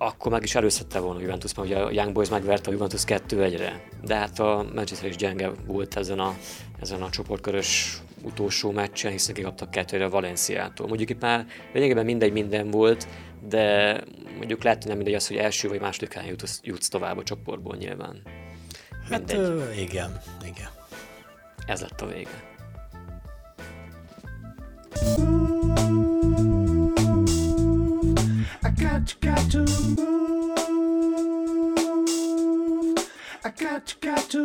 [0.05, 3.03] akkor meg is előszette volna a Juventus, mert ugye a Young Boys megverte a Juventus
[3.07, 3.83] 2-1-re.
[4.05, 6.37] De hát a Manchester is gyenge volt ezen a,
[6.81, 10.87] ezen a csoportkörös utolsó meccsen, hiszen kikaptak 2 a Valenciától.
[10.87, 13.07] Mondjuk itt már lényegében mindegy minden volt,
[13.49, 14.01] de
[14.37, 17.23] mondjuk lehet, hogy nem mindegy az, hogy első vagy második helyen jutsz, jutsz tovább a
[17.23, 18.23] csoportból nyilván.
[19.11, 20.69] Hát ö, igen, igen.
[21.67, 22.53] Ez lett a vége.
[25.19, 25.44] you
[28.95, 29.59] got to
[29.97, 30.55] move.
[33.45, 34.45] I got got to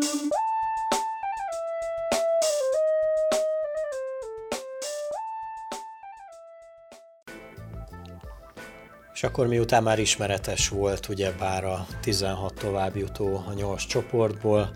[9.13, 14.69] És akkor miután már ismeretes volt ugye bár a 16 továbbjutó a 8 csoportból,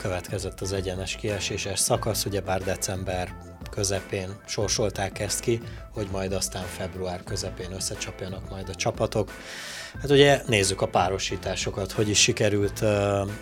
[0.00, 5.60] következett az egyenes kieséses szakasz, ugye bár december közepén sorsolták ezt ki,
[5.92, 9.30] hogy majd aztán február közepén összecsapjanak majd a csapatok.
[10.00, 12.90] Hát ugye nézzük a párosításokat, hogy is sikerült uh,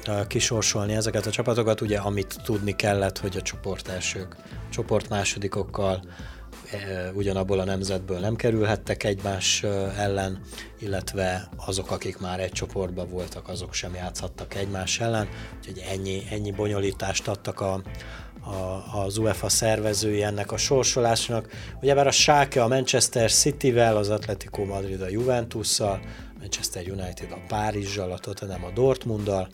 [0.06, 4.36] uh, kisorsolni ezeket a csapatokat, ugye amit tudni kellett, hogy a csoport elsők,
[4.70, 6.10] csoport másodikokkal uh,
[7.14, 9.62] ugyanabból a nemzetből nem kerülhettek egymás
[9.96, 10.40] ellen,
[10.78, 16.50] illetve azok, akik már egy csoportban voltak, azok sem játszhattak egymás ellen, úgyhogy ennyi, ennyi
[16.50, 17.82] bonyolítást adtak a,
[18.48, 21.48] a, az UEFA szervezői ennek a sorsolásnak.
[21.82, 26.00] Ugyebár a Schalke a Manchester City-vel, az Atletico Madrid a Juventusszal,
[26.38, 29.48] Manchester United a Párizsal, a Tottenham a Dortmunddal,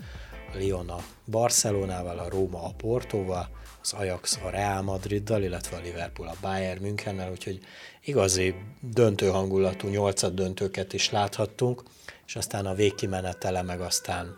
[0.55, 3.49] a Lyon a Barcelonával, a Róma a Portóval,
[3.83, 7.59] az Ajax a Real Madriddal, illetve a Liverpool a Bayern Münchennel, úgyhogy
[8.05, 11.83] igazi döntő hangulatú nyolcad döntőket is láthattunk,
[12.27, 14.37] és aztán a végkimenetele meg aztán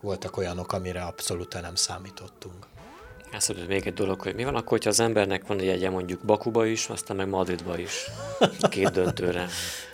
[0.00, 2.66] voltak olyanok, amire abszolút nem számítottunk.
[3.32, 6.20] Eszembe még egy dolog, hogy mi van akkor, hogyha az embernek van egy jegye mondjuk
[6.20, 8.10] Bakuba is, aztán meg Madridba is,
[8.70, 9.48] két döntőre.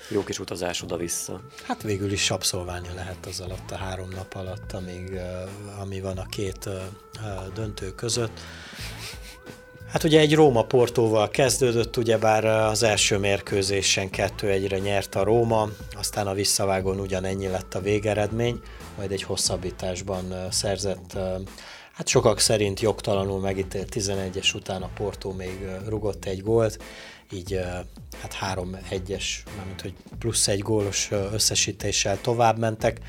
[0.09, 1.41] Jó kis utazás oda-vissza.
[1.67, 5.19] Hát végül is abszolválni lehet az alatt a három nap alatt, amíg,
[5.81, 6.69] ami van a két
[7.55, 8.41] döntő között.
[9.91, 16.35] Hát ugye egy Róma-Portóval kezdődött, ugyebár az első mérkőzésen 2-1-re nyert a Róma, aztán a
[16.35, 18.61] visszavágón ugyanennyi lett a végeredmény,
[18.97, 21.19] majd egy hosszabbításban szerzett
[21.95, 26.83] hát sokak szerint jogtalanul megítélt 11-es után a Porto még rugott egy gólt,
[27.33, 27.61] így
[28.21, 29.25] hát 3-1-es,
[29.57, 33.01] mármint hogy plusz egy gólos összesítéssel tovább mentek.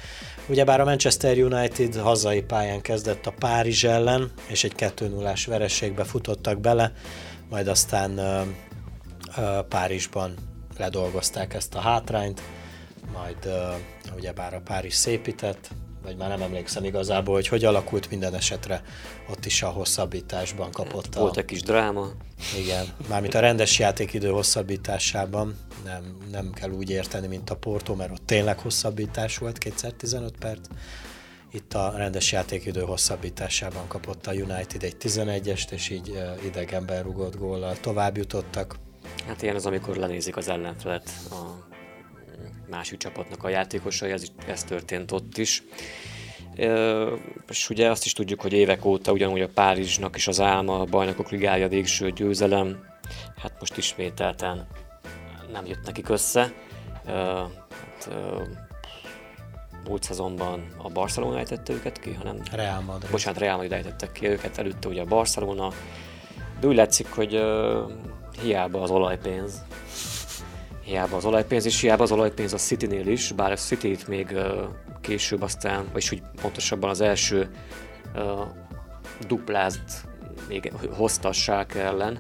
[0.48, 6.60] Ugyebár a Manchester United hazai pályán kezdett a Párizs ellen, és egy 2-0-ás vereségbe futottak
[6.60, 6.94] bele,
[7.50, 8.20] majd aztán
[9.70, 10.34] Párizsban
[10.78, 12.42] ledolgozták ezt a hátrányt,
[13.14, 13.50] majd
[14.16, 15.70] ugyebár a Párizs szépített,
[16.06, 18.84] vagy már nem emlékszem igazából, hogy hogy alakult minden esetre,
[19.30, 21.20] ott is a hosszabbításban kapott a...
[21.20, 22.08] Volt egy kis dráma.
[22.58, 28.12] Igen, mármint a rendes játékidő hosszabbításában, nem, nem kell úgy érteni, mint a Porto, mert
[28.12, 30.68] ott tényleg hosszabbítás volt, kétszer 15 perc.
[31.52, 37.78] Itt a rendes játékidő hosszabbításában kapott a United egy 11-est, és így idegenben rugott góllal
[37.80, 38.76] tovább jutottak.
[39.28, 41.74] Hát ilyen az, amikor lenézik az ellenfelet a
[42.70, 45.64] másik csapatnak a játékosai, ez, ez történt ott is.
[47.50, 50.86] És ugye azt is tudjuk, hogy évek óta ugyanúgy a Párizsnak is az álma, a
[50.86, 52.86] bajnokok ligája végső győzelem,
[53.38, 54.68] hát most ismételten
[55.52, 56.54] nem jött nekik össze.
[57.06, 58.10] Hát,
[59.88, 62.42] múlt szezonban a Barcelona ejtette őket ki, hanem...
[62.52, 63.12] Real Madrid.
[63.12, 65.72] Bocsánat, Real Madrid ejtettek ki őket, előtte ugye a Barcelona,
[66.60, 67.44] de úgy látszik, hogy
[68.42, 69.64] hiába az olajpénz,
[70.86, 74.36] hiába az olajpénz, és hiába az olajpénz a City-nél is, bár a City-t még
[75.02, 77.50] később aztán, vagyis úgy pontosabban az első
[78.16, 78.22] uh,
[79.28, 80.08] duplázt
[80.48, 81.32] még hozta
[81.76, 82.20] ellen,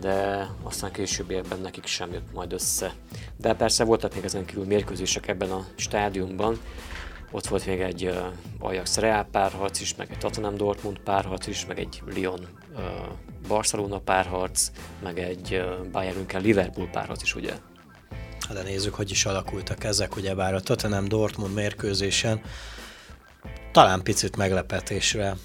[0.00, 2.92] de aztán későbbiekben nekik sem jött majd össze.
[3.36, 6.60] De persze voltak még ezen kívül mérkőzések ebben a stádiumban,
[7.30, 8.16] ott volt még egy uh,
[8.58, 12.80] Ajax Real párharc is, meg egy Tottenham Dortmund párharc is, meg egy Lyon uh,
[13.48, 14.70] Barcelona párharc,
[15.02, 17.52] meg egy uh, Bayern Liverpool párharc is, ugye?
[18.52, 22.40] De nézzük, hogy is alakultak ezek, ugyebár a Tottenham Dortmund mérkőzésen
[23.72, 25.36] talán picit meglepetésre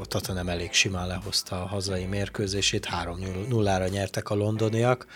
[0.00, 5.06] a Tottenham elég simán lehozta a hazai mérkőzését, 3-0-ra nyertek a londoniak.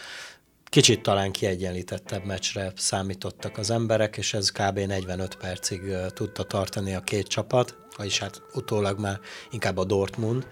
[0.65, 4.79] Kicsit talán kiegyenlítettebb meccsre számítottak az emberek, és ez kb.
[4.79, 5.81] 45 percig
[6.15, 10.47] tudta tartani a két csapat, vagyis hát utólag már inkább a Dortmund.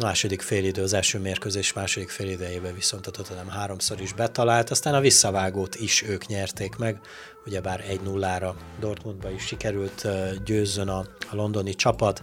[0.00, 5.00] Második félidő, az első mérkőzés második félidejében viszont a Tottenham háromszor is betalált, aztán a
[5.00, 7.00] visszavágót is ők nyerték meg,
[7.46, 10.06] ugyebár 1-0-ra Dortmundba is sikerült
[10.44, 10.98] győzzön a,
[11.30, 12.22] a londoni csapat.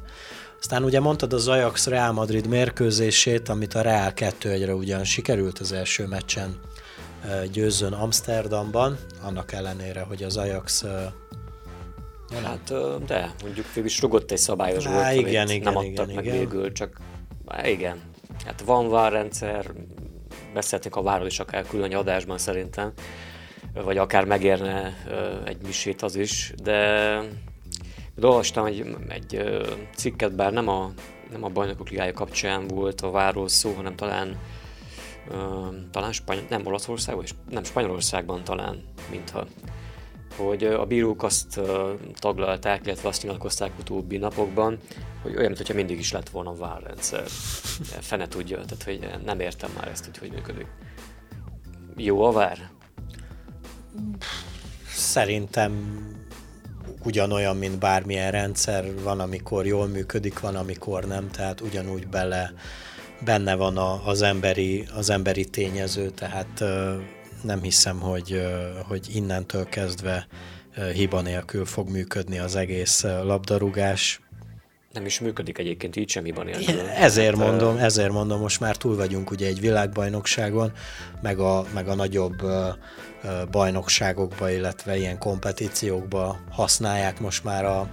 [0.60, 5.72] Aztán ugye mondtad az Ajax Real Madrid mérkőzését, amit a Real 2-1-re ugyan sikerült az
[5.72, 6.60] első meccsen
[7.52, 10.86] győzzön Amsterdamban, annak ellenére, hogy az Ajax
[12.32, 12.74] Ja, hát,
[13.06, 16.26] de, mondjuk végül is rugott egy szabályos Há, volt, igen, igen, nem adtak igen, meg
[16.26, 16.38] igen.
[16.38, 17.00] végül, csak
[17.64, 18.02] igen,
[18.46, 19.72] hát van várrendszer,
[20.54, 22.94] beszélhetnénk a várról is akár külön adásban szerintem,
[23.74, 24.94] vagy akár megérne
[25.46, 27.22] egy misét az is, de
[28.22, 29.42] olvastam egy, egy
[29.96, 30.92] cikket, bár nem a,
[31.32, 34.38] nem a bajnokok ligája kapcsán volt a várról szó, hanem talán
[35.92, 39.46] talán Spany- nem Olaszországban, nem Spanyolországban talán, mintha
[40.38, 41.60] hogy a bírók azt
[42.20, 44.78] taglalták, illetve azt nyilatkozták utóbbi napokban,
[45.22, 47.24] hogy olyan, mintha mindig is lett volna várrendszer.
[48.00, 50.68] Fene tudja, tehát hogy nem értem már ezt, hogy hogy működik.
[51.96, 52.70] Jó a vár?
[54.88, 56.02] Szerintem
[57.04, 62.54] ugyanolyan, mint bármilyen rendszer, van, amikor jól működik, van, amikor nem, tehát ugyanúgy bele,
[63.26, 66.64] benne van a, az, emberi, az emberi tényező, tehát
[67.48, 68.42] nem hiszem, hogy,
[68.88, 70.28] hogy innentől kezdve
[70.94, 74.22] hiba nélkül fog működni az egész labdarúgás.
[74.92, 76.80] Nem is működik egyébként így sem hiba nélkül.
[76.80, 80.72] Ezért hát, mondom, ezért mondom, most már túl vagyunk ugye egy világbajnokságon,
[81.22, 82.42] meg a, meg a nagyobb
[83.52, 87.90] bajnokságokba, illetve ilyen kompetíciókba használják most már a,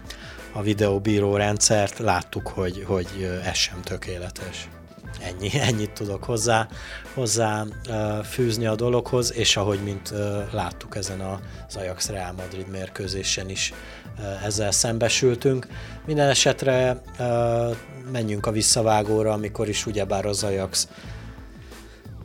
[0.53, 1.99] a videóbíró rendszert.
[1.99, 4.69] Láttuk, hogy, hogy ez sem tökéletes.
[5.21, 6.69] Ennyi, ennyit tudok hozzá,
[7.15, 7.65] hozzá
[8.25, 10.13] fűzni a dologhoz, és ahogy mint
[10.53, 11.21] láttuk ezen
[11.69, 13.73] az Ajax Real Madrid mérkőzésen is
[14.45, 15.67] ezzel szembesültünk.
[16.07, 17.03] Minden esetre
[18.13, 20.89] menjünk a visszavágóra, amikor is ugyebár az Ajax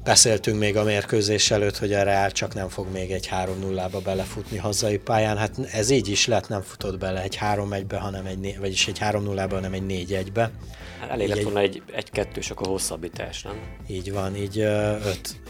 [0.04, 4.58] Beszéltünk még a mérkőzés előtt, hogy a Real csak nem fog még egy 3-0-ba belefutni
[4.58, 5.38] hazai pályán.
[5.38, 9.49] Hát ez így is lett, nem futott bele egy 3-1-be, hanem egy, vagyis egy 3-0-ba,
[9.49, 10.52] hanem egy 4-1-be.
[11.00, 13.54] Hát elég lett volna egy, egy kettős, akkor hosszabbítás, nem?
[13.88, 14.56] Így van, így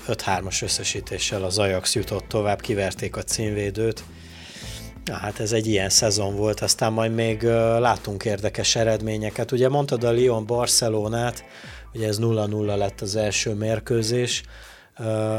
[0.08, 4.04] 5-3-as összesítéssel az Ajax jutott tovább, kiverték a címvédőt.
[5.06, 7.44] Na hát ez egy ilyen szezon volt, aztán majd még
[7.80, 9.52] látunk érdekes eredményeket.
[9.52, 11.44] Ugye mondtad a Lyon Barcelonát,
[11.94, 14.44] ugye ez 0-0 lett az első mérkőzés,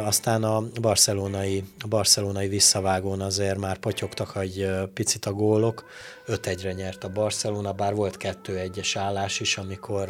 [0.05, 5.85] aztán a barcelonai, a barcelonai visszavágón azért már potyogtak egy picit a gólok,
[6.27, 10.09] 5-1-re nyert a Barcelona, bár volt 2-1-es állás is, amikor...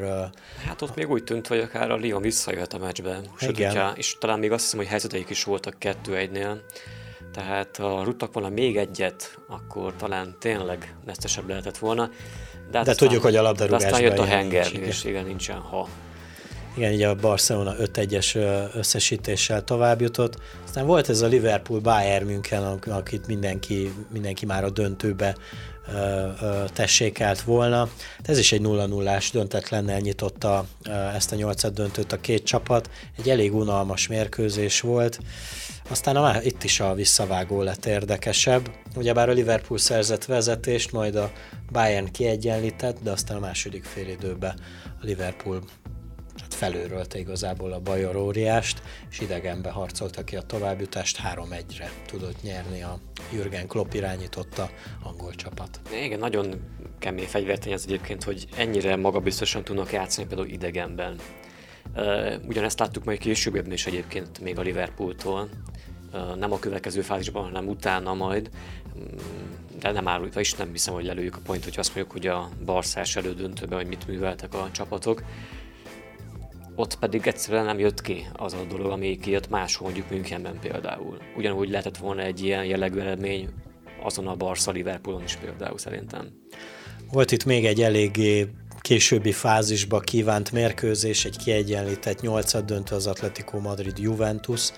[0.67, 3.21] Hát ott még úgy tűnt, hogy akár a Lyon visszajött a meccsbe.
[3.39, 3.71] Sőt, igen.
[3.71, 6.57] Hogyha, és talán még azt hiszem, hogy helyzeteik is voltak 2-1-nél.
[7.33, 12.07] Tehát ha rúgtak volna még egyet, akkor talán tényleg vesztesebb lehetett volna.
[12.71, 13.93] De, hát de aztán, tudjuk, hogy a labdarúgásban...
[13.93, 15.89] aztán jött a henger, és igen, nincsen ha.
[16.77, 18.37] Igen, ugye a Barcelona 5-1-es
[18.75, 20.37] összesítéssel tovább jutott.
[20.65, 25.37] Aztán volt ez a Liverpool Bayern München, akit mindenki, mindenki már a döntőbe
[26.73, 27.89] tessékelt volna.
[28.23, 30.65] Ez is egy 0-0-ás döntetlennel nyitotta
[31.15, 32.91] ezt a nyolcad döntőt a két csapat.
[33.19, 35.21] Egy elég unalmas mérkőzés volt.
[35.89, 38.71] Aztán a, itt is a visszavágó lett érdekesebb.
[38.97, 41.31] Ugyebár a Liverpool szerzett vezetést, majd a
[41.73, 45.80] Bayern kiegyenlített, de aztán a második fél időben a Liverpool hát
[46.61, 52.99] felőrölte igazából a Bajor óriást, és idegenbe harcolta ki a továbbjutást, 3-1-re tudott nyerni a
[53.33, 54.71] Jürgen Klopp irányította
[55.03, 55.81] angol csapat.
[56.05, 56.55] Igen, nagyon
[56.99, 61.19] kemény fegyvertény az egyébként, hogy ennyire magabiztosan tudnak játszani például idegenben.
[62.47, 65.49] Ugyanezt láttuk majd később is egyébként még a Liverpooltól,
[66.39, 68.51] nem a következő fázisban, hanem utána majd,
[69.79, 72.49] de nem árulva is nem hiszem, hogy lelőjük a point, hogy azt mondjuk, hogy a
[72.65, 75.23] Barszás elődöntőben, hogy mit műveltek a csapatok.
[76.81, 81.19] Ott pedig egyszerűen nem jött ki az a dolog, ami kijött máshol, mondjuk Münchenben például.
[81.37, 83.49] Ugyanúgy lehetett volna egy ilyen jellegű eredmény
[84.03, 86.29] azon a Barca Liverpoolon is például szerintem.
[87.13, 88.49] Volt itt még egy eléggé
[88.81, 94.71] későbbi fázisba kívánt mérkőzés, egy kiegyenlített nyolcad döntő az Atletico Madrid Juventus,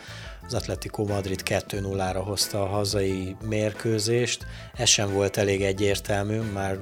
[0.52, 4.46] az Atletico Madrid 2-0-ra hozta a hazai mérkőzést.
[4.74, 6.78] Ez sem volt elég egyértelmű, már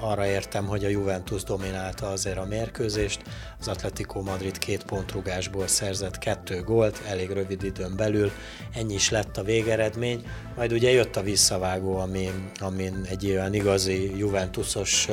[0.00, 3.22] arra értem, hogy a Juventus dominálta azért a mérkőzést.
[3.60, 8.30] Az Atletico Madrid két pontrugásból szerzett kettő gólt, elég rövid időn belül.
[8.74, 10.26] Ennyi is lett a végeredmény.
[10.56, 15.08] Majd ugye jött a visszavágó, amin, amin egy olyan igazi Juventusos,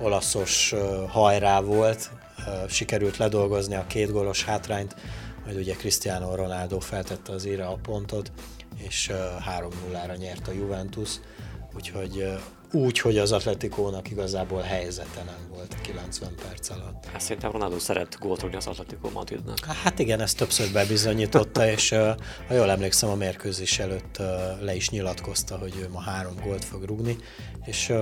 [0.00, 0.74] olaszos
[1.08, 2.10] hajrá volt.
[2.68, 4.94] Sikerült ledolgozni a két gólos hátrányt
[5.46, 8.32] majd ugye Cristiano Ronaldo feltette az ére a pontot,
[8.76, 9.12] és
[9.58, 11.10] 3-0-ra nyert a Juventus,
[11.74, 12.28] úgyhogy
[12.72, 17.04] úgy, hogy az Atletikónak igazából helyzete nem volt 90 perc alatt.
[17.04, 19.64] Hát szerintem Ronaldo szeret gólt rúgni az Atletico Madridnak.
[19.64, 21.90] Hát igen, ezt többször bebizonyította, és
[22.48, 24.16] ha jól emlékszem, a mérkőzés előtt
[24.60, 27.16] le is nyilatkozta, hogy ő ma három gólt fog rúgni,
[27.64, 27.92] és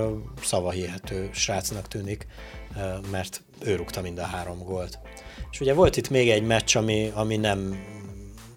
[0.43, 2.27] szavahihető srácnak tűnik,
[3.11, 4.99] mert ő rúgta mind a három gólt.
[5.55, 7.85] És ugye volt itt még egy meccs, ami, ami nem,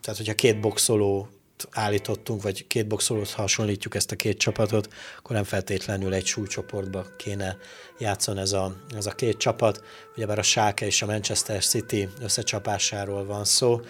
[0.00, 1.28] tehát hogyha két boxoló
[1.70, 4.88] állítottunk, vagy két boxolót hasonlítjuk ezt a két csapatot,
[5.18, 7.56] akkor nem feltétlenül egy súlycsoportba kéne
[7.98, 9.82] játszon ez a, ez a két csapat.
[10.16, 13.80] Ugyebár a Schalke és a Manchester City összecsapásáról van szó.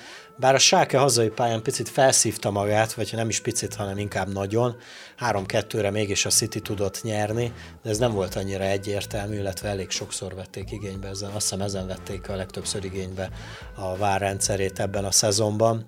[0.40, 4.76] Bár a Schalke hazai pályán picit felszívta magát, vagy nem is picit, hanem inkább nagyon,
[5.18, 10.34] 3-2-re mégis a City tudott nyerni, de ez nem volt annyira egyértelmű, illetve elég sokszor
[10.34, 13.30] vették igénybe, ezen, azt hiszem ezen vették a legtöbbször igénybe
[13.74, 15.86] a várrendszerét ebben a szezonban.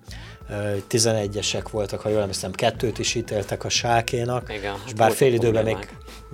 [0.89, 5.63] 11-esek voltak, ha jól emlékszem, kettőt is ítéltek a sákénak, Igen, és bár fél időben
[5.63, 5.87] még...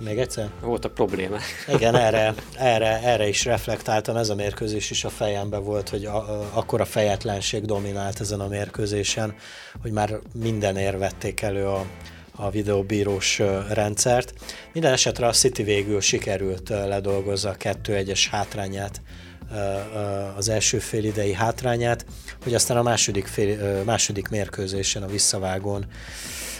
[0.04, 0.50] Még egyszer?
[0.62, 1.36] a probléma.
[1.68, 6.16] Igen, erre, erre, erre is reflektáltam, ez a mérkőzés is a fejemben volt, hogy a,
[6.16, 9.34] a, akkora fejetlenség dominált ezen a mérkőzésen,
[9.82, 11.86] hogy már minden érvették elő a,
[12.36, 14.34] a videóbírós rendszert.
[14.72, 19.00] Minden esetre a City végül sikerült ledolgozza a 2-1-es hátrányát
[20.36, 22.06] az első fél idei hátrányát,
[22.42, 25.86] hogy aztán a második, fél, második mérkőzésen, a visszavágón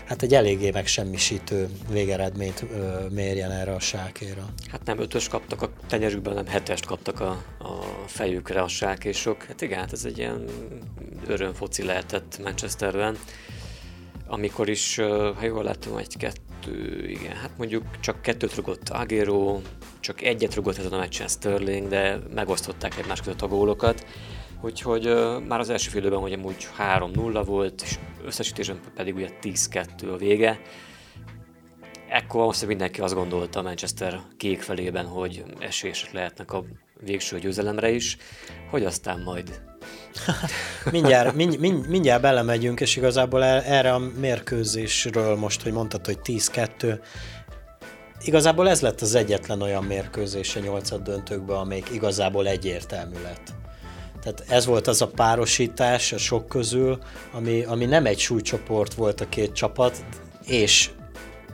[0.08, 2.64] hát egy eléggé megsemmisítő végeredményt
[3.10, 4.48] mérjen erre a sákéra.
[4.70, 9.42] Hát nem ötös kaptak a tenyerükben, nem hetest kaptak a, a fejükre a sákésok.
[9.42, 10.44] Hát igen, hát ez egy ilyen
[11.26, 13.18] örömfoci lehetett Manchesterben.
[14.26, 14.96] Amikor is,
[15.36, 16.47] ha jól látom, egy-kettő,
[17.06, 19.60] igen, hát mondjuk csak kettőt rugott Agero,
[20.00, 24.06] csak egyet rugott ezen a meccsen Sterling, de megosztották egymás között a gólokat.
[24.60, 30.12] Úgyhogy uh, már az első félidőben hogy amúgy 3-0 volt, és összesítésben pedig ugye 10-2
[30.12, 30.60] a vége.
[32.08, 36.64] Ekkor most mindenki azt gondolta a Manchester kék felében, hogy esélyesek lehetnek a
[37.00, 38.16] végső győzelemre is,
[38.70, 39.67] hogy aztán majd
[40.92, 46.98] mindjárt, mind, mind, mindjárt belemegyünk, és igazából erre a mérkőzésről most, hogy mondtad, hogy 10-2,
[48.24, 53.56] igazából ez lett az egyetlen olyan mérkőzés a nyolcad döntőkben, amelyik igazából egyértelmű lett.
[54.22, 56.98] Tehát ez volt az a párosítás a sok közül,
[57.32, 60.04] ami, ami nem egy súlycsoport volt a két csapat,
[60.46, 60.90] és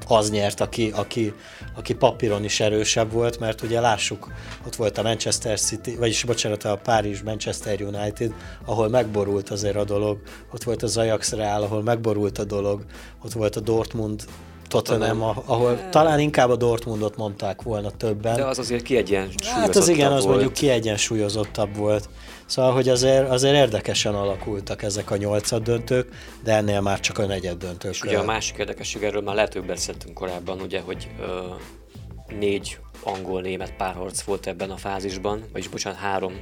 [0.08, 1.32] az nyert, aki, aki,
[1.76, 4.32] aki papíron is erősebb volt, mert ugye lássuk,
[4.66, 8.32] ott volt a Manchester City, vagyis bocsánat, a Párizs Manchester United,
[8.64, 10.18] ahol megborult azért a dolog,
[10.52, 12.84] ott volt az Ajax Real, ahol megborult a dolog,
[13.22, 14.24] ott volt a Dortmund
[14.68, 18.36] Tottenham, ahol talán inkább a Dortmundot mondták volna többen.
[18.36, 20.28] De az azért kiegyensúlyozottabb Hát az igen, az volt.
[20.28, 22.08] mondjuk kiegyensúlyozottabb volt.
[22.46, 26.08] Szóval, hogy azért, azért érdekesen alakultak ezek a nyolcad döntők,
[26.42, 27.92] de ennél már csak a negyed döntők.
[27.92, 31.40] És ugye a másik érdekesség, erről már lehet, hogy beszéltünk korábban, ugye, hogy ö,
[32.38, 36.40] négy angol-német párharc volt ebben a fázisban, vagyis bocsánat, három,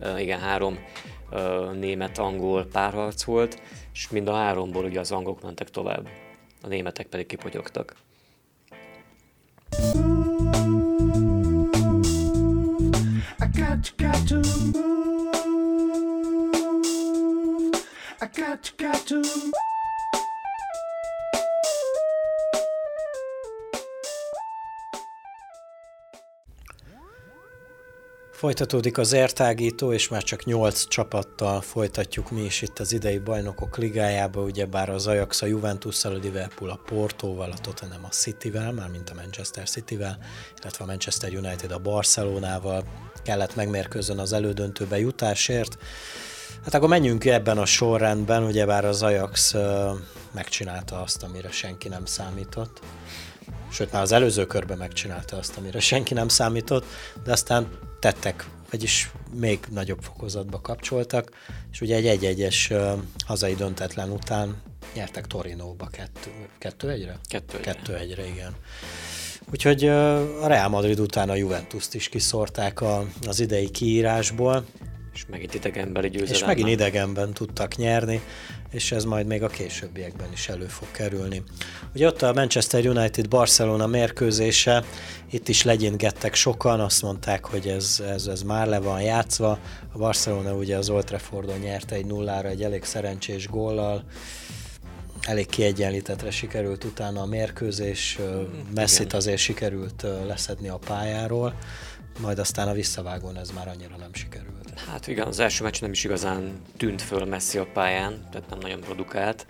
[0.00, 0.78] ö, igen, három
[1.30, 6.08] ö, német-angol párharc volt, és mind a háromból ugye az angolok mentek tovább,
[6.62, 7.94] a németek pedig kipogyogtak.
[28.44, 33.76] Folytatódik az értágító, és már csak 8 csapattal folytatjuk mi is itt az idei bajnokok
[33.76, 39.10] ligájába, ugyebár az Ajax a juventus a Liverpool a Portóval, a Tottenham a Cityvel, mármint
[39.10, 40.18] a Manchester Cityvel,
[40.60, 42.84] illetve a Manchester United a Barcelonával
[43.22, 45.78] kellett megmérkőzön az elődöntőbe jutásért.
[46.64, 49.54] Hát akkor menjünk ebben a sorrendben, ugyebár az Ajax
[50.32, 52.80] megcsinálta azt, amire senki nem számított.
[53.70, 56.84] Sőt, már az előző körben megcsinálta azt, amire senki nem számított,
[57.24, 57.68] de aztán
[58.04, 61.30] tettek, vagyis még nagyobb fokozatba kapcsoltak,
[61.72, 62.72] és ugye egy egy-egyes
[63.26, 64.62] hazai döntetlen után
[64.94, 67.18] nyertek Torinóba kettő, kettő egyre?
[67.28, 67.72] Kettő egyre.
[67.72, 68.54] Kettő egyre, igen.
[69.52, 74.64] Úgyhogy a Real Madrid után a Juventus-t is kiszorták a, az idei kiírásból.
[75.14, 76.34] És megint idegenbeli győzelem.
[76.34, 78.20] És megint idegenben tudtak nyerni,
[78.70, 81.42] és ez majd még a későbbiekben is elő fog kerülni.
[81.94, 84.84] Ugye ott a Manchester United-Barcelona mérkőzése,
[85.30, 89.58] itt is legyingettek sokan, azt mondták, hogy ez, ez, ez már le van játszva.
[89.92, 94.04] A Barcelona ugye az Old Traffordon nyerte egy nullára egy elég szerencsés góllal,
[95.26, 98.18] elég kiegyenlítetre sikerült utána a mérkőzés,
[98.74, 101.54] messzit azért sikerült leszedni a pályáról,
[102.20, 104.53] majd aztán a visszavágón ez már annyira nem sikerült.
[104.88, 108.58] Hát igen, az első meccs nem is igazán tűnt föl messzi a pályán, tehát nem
[108.58, 109.46] nagyon produkált.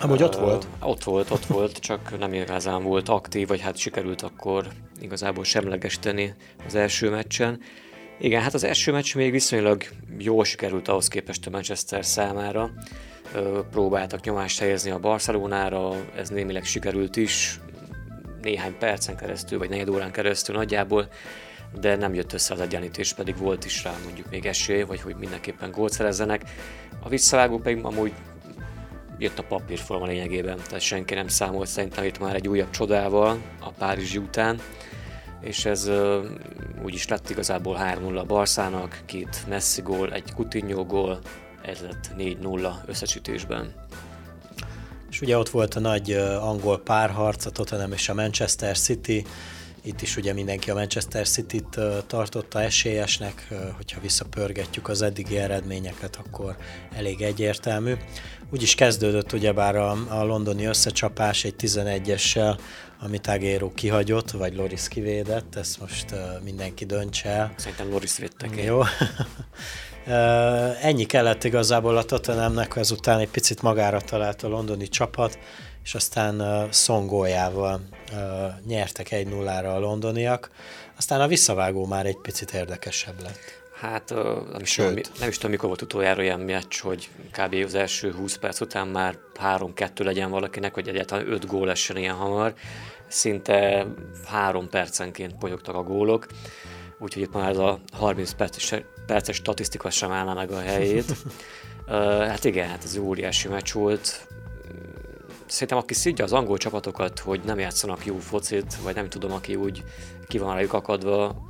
[0.00, 0.66] Amúgy ott uh, volt?
[0.80, 4.66] Ott volt, ott volt, csak nem igazán volt aktív, vagy hát sikerült akkor
[5.00, 6.34] igazából semlegesíteni
[6.66, 7.60] az első meccsen.
[8.18, 9.84] Igen, hát az első meccs még viszonylag
[10.18, 12.70] jól sikerült ahhoz képest a Manchester számára.
[13.70, 17.60] Próbáltak nyomást helyezni a Barcelonára, ez némileg sikerült is,
[18.42, 21.08] néhány percen keresztül, vagy negyed órán keresztül nagyjából
[21.80, 25.16] de nem jött össze az egyenlítés, pedig volt is rá mondjuk még esély, vagy hogy
[25.16, 26.42] mindenképpen gólt szerezzenek.
[27.02, 28.12] A visszavágó pedig amúgy
[29.18, 33.70] jött a papírforma lényegében, tehát senki nem számolt szerintem itt már egy újabb csodával a
[33.70, 34.60] Párizsi után,
[35.40, 36.24] és ez uh,
[36.82, 41.18] úgy is lett igazából 3-0 a Barszának, két Messi gól, egy Coutinho gól,
[41.62, 43.74] ez lett 4-0 összesítésben.
[45.10, 49.26] És ugye ott volt a nagy angol párharc, a Tottenham és a Manchester City,
[49.82, 56.56] itt is ugye mindenki a Manchester City-t tartotta esélyesnek, hogyha visszapörgetjük az eddigi eredményeket, akkor
[56.92, 57.94] elég egyértelmű.
[58.52, 62.58] Úgy is kezdődött ugyebár a, a londoni összecsapás egy 11-essel,
[63.00, 66.14] amit Agéro kihagyott, vagy Loris kivédett, ezt most
[66.44, 67.52] mindenki döntse el.
[67.56, 68.80] Szerintem Loris védtek Jó.
[70.06, 75.38] uh, ennyi kellett igazából a Tottenhamnek, ezután egy picit magára talált a londoni csapat,
[75.84, 77.80] és aztán uh, szongójával
[78.12, 78.18] uh,
[78.66, 80.50] nyertek egy nullára a londoniak,
[80.96, 83.60] aztán a visszavágó már egy picit érdekesebb lett.
[83.80, 84.10] Hát
[84.52, 87.54] nem is, tudom, nem is tudom, mikor volt utoljára ilyen meccs, hogy kb.
[87.64, 89.18] az első 20 perc után már
[89.56, 92.54] 3-2 legyen valakinek, hogy egyáltalán 5 gól essen ilyen hamar.
[93.08, 93.86] Szinte
[94.26, 96.26] 3 percenként pogyogtak a gólok,
[96.98, 98.74] úgyhogy itt már ez a 30 perces,
[99.06, 101.16] perces statisztika sem állná meg a helyét.
[102.30, 104.26] hát igen, hát ez óriási meccs volt
[105.50, 109.54] szerintem aki szidja az angol csapatokat, hogy nem játszanak jó focit, vagy nem tudom, aki
[109.54, 109.84] úgy
[110.28, 111.48] ki van rájuk akadva,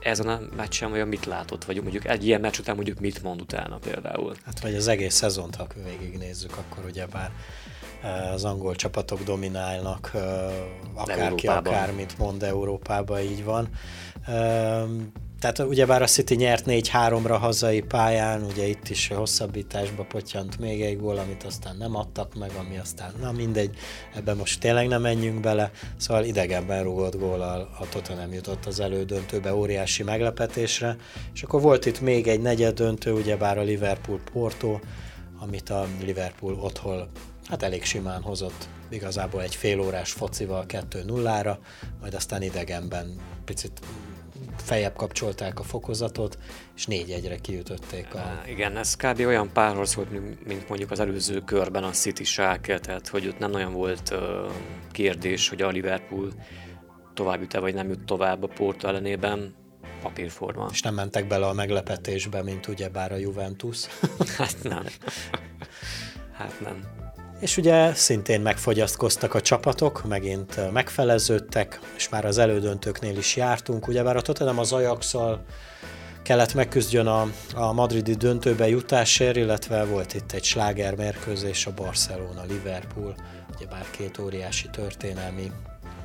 [0.00, 3.40] ezen a meccsen olyan mit látott, vagy mondjuk egy ilyen meccs után mondjuk mit mond
[3.40, 4.34] utána például?
[4.44, 7.30] Hát vagy az egész szezont, ha végignézzük, akkor ugye bár
[8.02, 10.52] eh, az angol csapatok dominálnak, eh,
[10.94, 13.68] akárki akármit mond Európában, így van.
[15.52, 20.98] Tehát ugyebár a City nyert 4-3-ra hazai pályán, ugye itt is hosszabbításba potyant még egy
[20.98, 23.76] gól, amit aztán nem adtak meg, ami aztán, na mindegy,
[24.14, 29.54] ebben most tényleg nem menjünk bele, szóval idegenben rúgott gól a Tottenham jutott az elődöntőbe
[29.54, 30.96] óriási meglepetésre,
[31.34, 34.78] és akkor volt itt még egy negyed döntő, ugyebár a Liverpool-Porto,
[35.38, 37.08] amit a Liverpool otthon
[37.48, 41.56] hát elég simán hozott igazából egy fél órás focival 2-0-ra,
[42.00, 43.80] majd aztán idegenben picit
[44.66, 46.38] fejebb kapcsolták a fokozatot,
[46.76, 48.42] és négy egyre kiütötték a...
[48.46, 49.20] Igen, ez kb.
[49.20, 50.10] olyan párharc volt,
[50.44, 54.18] mint mondjuk az előző körben a City Schalke, tehát hogy ott nem nagyon volt uh,
[54.92, 56.32] kérdés, hogy a Liverpool
[57.14, 59.54] tovább jut-e, vagy nem jut tovább a Porto ellenében,
[60.02, 60.68] papírforma.
[60.70, 63.86] És nem mentek bele a meglepetésbe, mint ugyebár a Juventus.
[64.38, 64.84] hát nem.
[66.32, 66.95] Hát nem.
[67.40, 73.88] És ugye szintén megfogyasztkoztak a csapatok, megint megfeleződtek, és már az elődöntőknél is jártunk.
[73.88, 75.14] Ugyebár a Tottenham az ajax
[76.22, 83.14] kellett megküzdjön a, a madridi döntőbe jutásért, illetve volt itt egy sláger mérkőzés a Barcelona-Liverpool,
[83.56, 85.50] ugyebár két óriási történelmi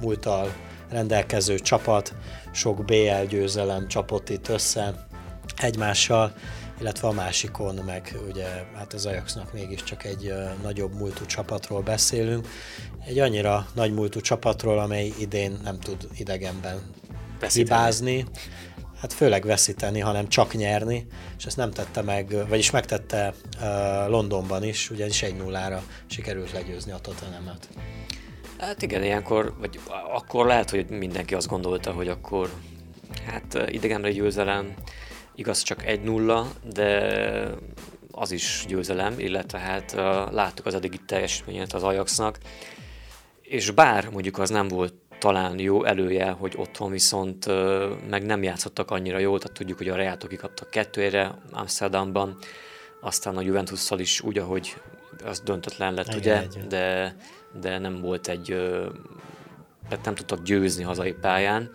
[0.02, 0.54] múltal
[0.90, 2.14] rendelkező csapat,
[2.52, 5.08] sok BL győzelem csapott itt össze
[5.58, 6.34] egymással,
[6.82, 12.48] illetve a másikon meg ugye hát az Ajaxnak mégiscsak egy nagyobb múltú csapatról beszélünk.
[13.06, 16.80] Egy annyira nagy múltú csapatról, amely idén nem tud idegenben
[17.54, 18.26] hibázni,
[19.02, 21.08] hát főleg veszíteni, hanem csak nyerni,
[21.38, 26.92] és ezt nem tette meg, vagyis megtette uh, Londonban is, ugyanis egy nullára sikerült legyőzni
[26.92, 27.70] a Tottenhamet.
[28.58, 29.80] Hát igen, ilyenkor, vagy
[30.14, 32.50] akkor lehet, hogy mindenki azt gondolta, hogy akkor
[33.26, 34.74] hát idegenre győzelem,
[35.36, 37.22] igaz csak egy nulla, de
[38.12, 39.92] az is győzelem, illetve hát
[40.32, 42.38] láttuk az eddigi teljesítményet az Ajaxnak,
[43.42, 47.46] és bár mondjuk az nem volt talán jó elője, hogy otthon viszont
[48.10, 52.38] meg nem játszottak annyira jól, tehát tudjuk, hogy a Realtól kikaptak kettőre Amsterdamban,
[53.02, 54.76] aztán a Juventusszal is úgy, ahogy
[55.24, 56.68] az döntetlen lett, egy, ugye, egy.
[56.68, 57.16] De,
[57.62, 58.46] de nem volt egy,
[59.90, 61.72] tehát nem tudtak győzni hazai pályán.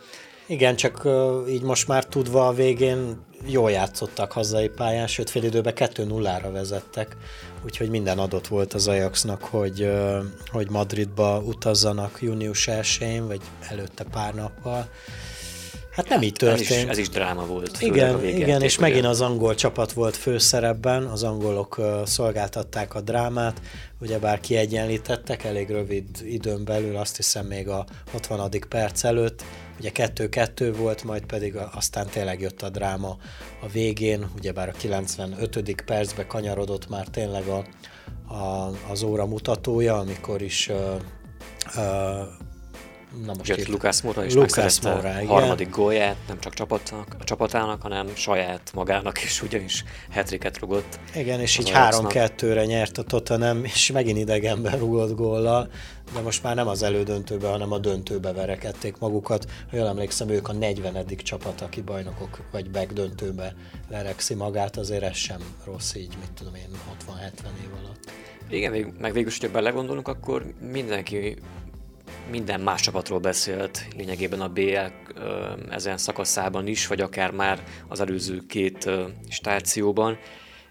[0.47, 1.09] Igen, csak
[1.49, 7.17] így most már tudva a végén jól játszottak hazai pályán, sőt fél időben 2-0-ra vezettek,
[7.65, 9.91] úgyhogy minden adott volt az Ajaxnak, hogy,
[10.51, 14.89] hogy Madridba utazzanak június 1 vagy előtte pár nappal.
[15.91, 16.71] Hát nem így történt.
[16.71, 17.77] Ez is, ez is dráma volt.
[17.81, 18.87] Igen, igen és ugye?
[18.87, 23.61] megint az angol csapat volt főszerepben, az angolok szolgáltatták a drámát,
[24.01, 28.51] ugyebár kiegyenlítettek elég rövid időn belül, azt hiszem még a 60.
[28.69, 29.45] perc előtt,
[29.79, 33.17] ugye 2-2 volt, majd pedig aztán tényleg jött a dráma
[33.61, 35.83] a végén, ugyebár a 95.
[35.85, 37.65] percbe kanyarodott már tényleg a,
[38.35, 41.01] a, az óra mutatója, amikor is uh,
[41.77, 42.27] uh,
[43.25, 47.25] Na most Jött Lukász Moura, és Lucas Moura, a harmadik gólját, nem csak csapatnak, a
[47.25, 50.99] csapatának, hanem saját magának is, ugyanis hetriket rugott.
[51.15, 55.69] Igen, és így 3-2-re nyert a Tottenham, és megint idegenben rugott góllal,
[56.15, 59.51] de most már nem az elődöntőbe, hanem a döntőbe verekedték magukat.
[59.71, 61.07] Ha jól emlékszem, ők a 40.
[61.17, 63.55] csapat, aki bajnokok vagy back döntőbe
[63.89, 66.69] verekszi magát, azért ez sem rossz így, mit tudom én,
[67.07, 67.13] 60-70
[67.65, 68.11] év alatt.
[68.51, 71.37] Igen, meg végül is, hogyha belegondolunk, akkor mindenki
[72.31, 75.13] minden más csapatról beszélt, lényegében a BL
[75.71, 78.91] ezen szakaszában is, vagy akár már az előző két
[79.29, 80.19] stációban,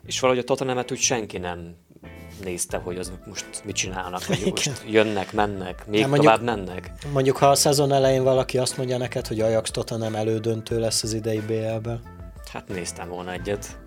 [0.06, 1.76] és valahogy a Tottenhamet úgy senki nem
[2.44, 6.92] nézte, hogy az most mit csinálnak, hogy most jönnek, mennek, még mondjuk, tovább mennek.
[7.12, 11.14] Mondjuk, ha a szezon elején valaki azt mondja neked, hogy Ajax Tottenham elődöntő lesz az
[11.14, 12.02] idei BL-ben.
[12.52, 13.78] Hát néztem volna egyet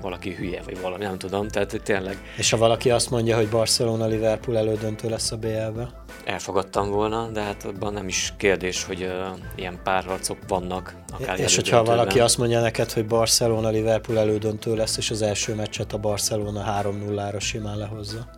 [0.00, 2.18] valaki hülye, vagy valami, nem tudom, tehát tényleg.
[2.36, 5.88] És ha valaki azt mondja, hogy Barcelona-Liverpool elődöntő lesz a BL-be?
[6.24, 10.94] Elfogadtam volna, de hát abban nem is kérdés, hogy uh, ilyen párharcok vannak.
[11.12, 15.92] Akár és hogyha valaki azt mondja neked, hogy Barcelona-Liverpool elődöntő lesz, és az első meccset
[15.92, 18.28] a Barcelona 3-0-ra simán lehozza?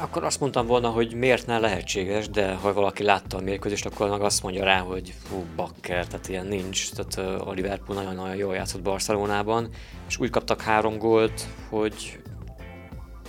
[0.00, 4.08] Akkor azt mondtam volna, hogy miért ne lehetséges, de ha valaki látta a mérkőzést, akkor
[4.08, 6.90] meg azt mondja rá, hogy fú, bakker, tehát ilyen nincs.
[6.90, 9.68] Tehát a Liverpool nagyon-nagyon jól játszott Barcelonában,
[10.08, 12.18] és úgy kaptak három gólt, hogy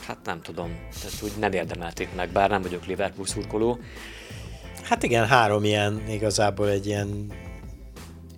[0.08, 0.70] hát nem tudom,
[1.02, 3.80] tehát úgy nem érdemelték meg, bár nem vagyok Liverpool szurkoló.
[4.84, 7.32] Hát igen, három ilyen, igazából egy ilyen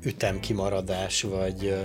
[0.07, 1.75] ütem kimaradás, vagy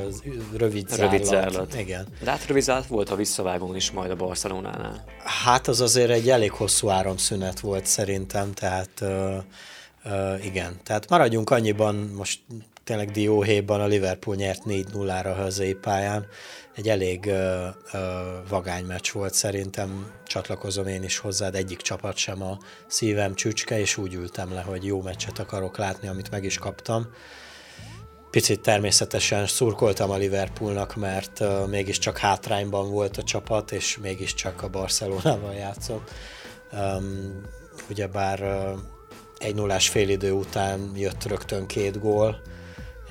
[0.57, 1.11] rövid zárlat.
[1.11, 1.79] Rövid zárlat.
[1.79, 2.07] Igen.
[2.21, 5.05] De hát rövid zárlat volt a visszavágón is majd a Barcelonánál.
[5.25, 9.37] Hát az azért egy elég hosszú áramszünet volt szerintem, tehát uh,
[10.05, 10.81] uh, igen.
[10.83, 12.41] Tehát maradjunk annyiban, most
[12.85, 16.27] tényleg dióhéjban a Liverpool nyert 4-0-ra a hazai pályán.
[16.77, 18.01] Egy elég uh, uh,
[18.49, 23.97] vagány meccs volt szerintem, csatlakozom én is hozzád, egyik csapat sem a szívem csücske, és
[23.97, 27.07] úgy ültem le, hogy jó meccset akarok látni, amit meg is kaptam.
[28.33, 34.69] Picit természetesen szurkoltam a Liverpoolnak, mert uh, mégiscsak hátrányban volt a csapat, és mégiscsak a
[34.69, 36.11] Barcelonával játszott.
[36.73, 37.41] Um,
[37.91, 38.79] ugyebár uh,
[39.39, 42.41] egy nullás félidő után jött rögtön két gól,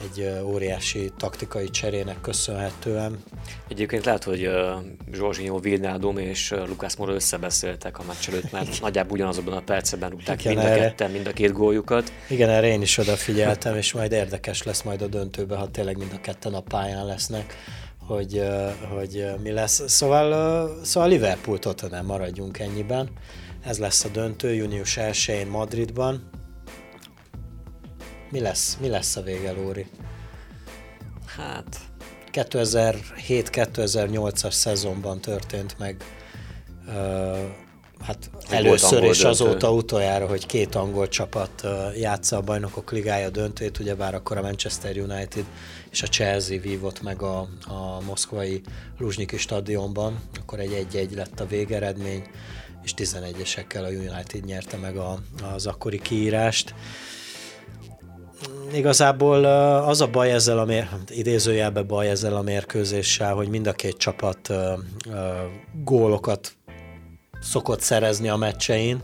[0.03, 3.23] egy óriási taktikai cserének köszönhetően.
[3.67, 4.49] Egyébként lehet, hogy
[5.11, 10.43] Zsorzsinyó, Vilnádom és Lukász Mora összebeszéltek a meccs előtt, mert nagyjából ugyanazokban a percben rúgták
[10.43, 12.11] mind a ketten, mind a két góljukat.
[12.29, 16.11] Igen, erre én is odafigyeltem, és majd érdekes lesz majd a döntőben, ha tényleg mind
[16.15, 17.55] a ketten a pályán lesznek
[18.07, 18.43] hogy,
[18.95, 19.83] hogy mi lesz.
[19.87, 23.09] Szóval, szóval Liverpool Tottenham maradjunk ennyiben.
[23.63, 26.29] Ez lesz a döntő június 1-én Madridban.
[28.31, 29.87] Mi lesz, mi lesz a vége, Lóri?
[31.25, 31.79] Hát...
[32.31, 36.03] 2007-2008-as szezonban történt meg
[36.87, 37.39] uh,
[38.01, 39.67] hát először és azóta döntő.
[39.77, 44.97] utoljára, hogy két angol csapat uh, játsza a bajnokok ligája döntőt, ugyebár akkor a Manchester
[44.97, 45.45] United
[45.89, 48.61] és a Chelsea vívott meg a, a moszkvai
[48.97, 52.23] Luzsnyiki stadionban, akkor egy egy-egy lett a végeredmény,
[52.83, 55.19] és 11-esekkel a United nyerte meg a,
[55.53, 56.73] az akkori kiírást.
[58.73, 59.45] Igazából
[59.85, 63.97] az a baj ezzel a mér, idézőjelben baj ezzel a mérkőzéssel, hogy mind a két
[63.97, 64.53] csapat
[65.83, 66.51] gólokat
[67.41, 69.03] szokott szerezni a meccsein,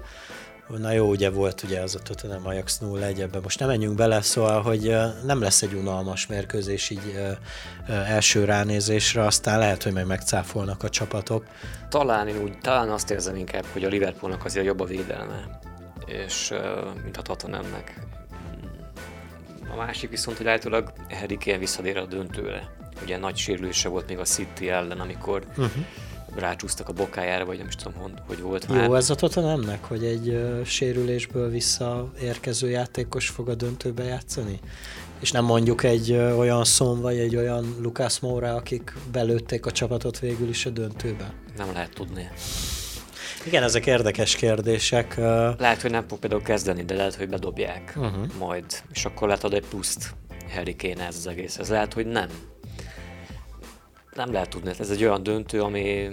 [0.68, 3.42] Na jó, ugye volt ugye az a Tottenham Ajax 0-1 ebben.
[3.44, 7.20] Most nem menjünk bele, szóval, hogy nem lesz egy unalmas mérkőzés így
[7.88, 11.44] első ránézésre, aztán lehet, hogy meg megcáfolnak a csapatok.
[11.90, 15.60] Talán én úgy, talán azt érzem inkább, hogy a Liverpoolnak azért jobb a védelme,
[16.06, 16.54] és
[17.04, 18.07] mint a Tottenhamnek.
[19.72, 22.76] A másik viszont, hogy állítólag Harry Kane visszadér a döntőre.
[23.04, 25.86] Ugye nagy sérülése volt még a City ellen, amikor uh-huh
[26.40, 28.92] rácsúsztak a bokájára, vagy nem is tudom, hogy volt Jó, már.
[28.92, 34.60] ez a Tottenhamnek, hogy egy uh, sérülésből visszaérkező játékos fog a döntőbe játszani?
[35.20, 39.72] És nem mondjuk egy uh, olyan Szon vagy egy olyan Lucas Moura, akik belőtték a
[39.72, 41.34] csapatot végül is a döntőbe?
[41.58, 42.30] Nem lehet tudni.
[43.48, 45.16] Igen, ezek érdekes kérdések.
[45.58, 48.38] Lehet, hogy nem fog például kezdeni, de lehet, hogy bedobják uh-huh.
[48.40, 48.66] majd.
[48.94, 50.16] És akkor lehet ad egy pluszt
[50.54, 51.58] Harry Kane ez az egész.
[51.58, 52.30] Ez lehet, hogy nem
[54.18, 56.10] nem lehet tudni, ez egy olyan döntő, ami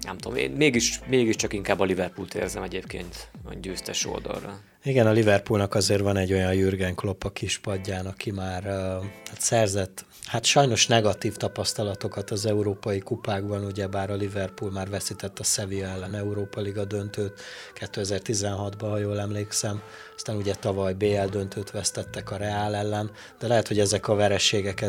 [0.00, 4.60] nem tudom, én mégis, mégiscsak inkább a Liverpoolt érzem egyébként a győztes oldalra.
[4.84, 9.40] Igen, a Liverpoolnak azért van egy olyan Jürgen Klopp a kispadján, aki már uh, hát
[9.40, 15.86] szerzett Hát sajnos negatív tapasztalatokat az európai kupákban, ugyebár a Liverpool már veszített a Sevilla
[15.86, 17.40] ellen Európa Liga döntőt
[17.74, 19.82] 2016-ban, ha jól emlékszem,
[20.16, 24.80] aztán ugye tavaly BL döntőt vesztettek a Real ellen, de lehet, hogy ezek a vereségek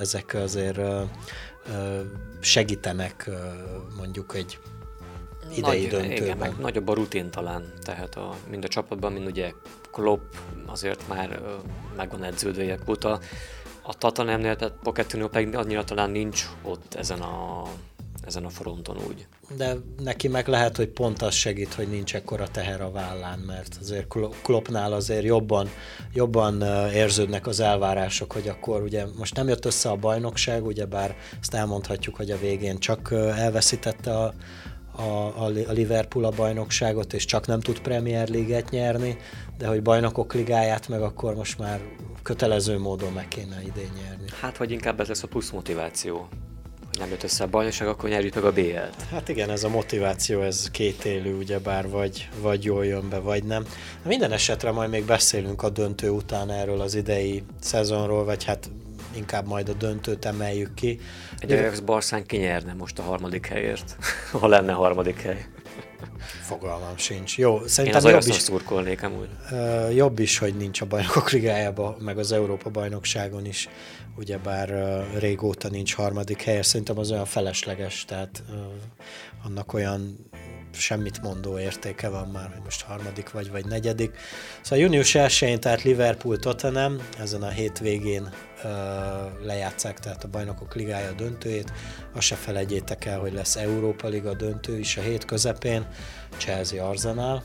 [0.00, 0.80] ezek azért
[2.40, 3.30] segítenek
[3.96, 4.58] mondjuk egy
[5.56, 6.22] idei Nagy, döntőben.
[6.22, 9.52] Igen, meg nagyobb a rutin talán, tehát a, mind a csapatban, mind ugye
[9.90, 10.34] Klopp
[10.66, 11.40] azért már
[11.96, 13.20] megvan edződve óta,
[13.88, 17.62] a Tatanemnél, tehát Pochettino pedig annyira talán nincs ott ezen a,
[18.24, 19.26] ezen a fronton úgy.
[19.56, 23.78] De neki meg lehet, hogy pont az segít, hogy nincs ekkora teher a vállán, mert
[23.80, 24.06] azért
[24.42, 25.68] Kloppnál azért jobban,
[26.12, 26.62] jobban
[26.92, 31.54] érződnek az elvárások, hogy akkor ugye most nem jött össze a bajnokság, ugye bár ezt
[31.54, 34.34] elmondhatjuk, hogy a végén csak elveszítette a,
[34.92, 39.16] a, a Liverpool a bajnokságot, és csak nem tud Premier League-et nyerni,
[39.58, 41.80] de hogy bajnokok ligáját meg akkor most már
[42.28, 44.24] kötelező módon meg kéne idén nyerni.
[44.40, 46.28] Hát, vagy inkább ez lesz a plusz motiváció
[46.88, 49.02] hogy nem jött össze a bajnokság, akkor nyerjük meg a BL-t.
[49.10, 53.44] Hát igen, ez a motiváció, ez két élő, ugyebár vagy, vagy jól jön be, vagy
[53.44, 53.66] nem.
[54.02, 58.70] Minden esetre majd még beszélünk a döntő után erről az idei szezonról, vagy hát
[59.16, 61.00] inkább majd a döntőt emeljük ki.
[61.38, 63.96] Egy Ajax Barszán kinyerne most a harmadik helyért,
[64.40, 65.46] ha lenne harmadik hely.
[66.28, 67.38] Fogalmam sincs.
[67.38, 69.28] Jó, szerintem Én az jobb is, szurkolnék amúgy.
[69.94, 73.68] Jobb is, hogy nincs a bajnokok ligájában, meg az Európa bajnokságon is,
[74.16, 74.68] ugyebár
[75.18, 78.42] régóta nincs harmadik hely, szerintem az olyan felesleges, tehát
[79.44, 80.27] annak olyan
[80.72, 84.16] semmit mondó értéke van már, hogy most harmadik vagy, vagy negyedik.
[84.60, 88.70] Szóval június 1-én, tehát Liverpool Tottenham, ezen a hétvégén uh,
[89.44, 91.72] lejátszák tehát a bajnokok ligája döntőjét.
[92.14, 95.86] Azt se felejtjétek el, hogy lesz Európa Liga döntő is a hét közepén,
[96.36, 97.42] Chelsea Arsenal,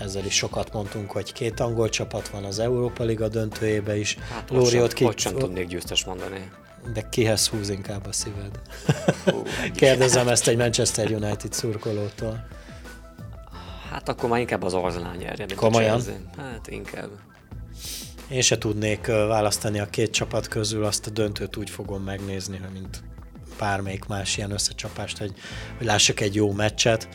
[0.00, 4.14] ezzel is sokat mondtunk, hogy két angol csapat van az Európa Liga döntőjébe is.
[4.14, 5.04] Hát Lóri, ott, ki...
[5.04, 6.50] ott sem tudnék győztes mondani.
[6.92, 8.60] De kihez húz inkább a szíved?
[9.74, 12.46] Kérdezem ezt egy Manchester United szurkolótól.
[13.90, 16.00] Hát akkor már inkább az Arsenal nyerje, mint Komolyan?
[16.36, 17.10] A Hát inkább.
[18.30, 23.02] Én se tudnék választani a két csapat közül, azt a döntőt úgy fogom megnézni, mint
[23.58, 25.32] bármelyik más ilyen összecsapást, hogy,
[25.76, 27.08] hogy lássak egy jó meccset.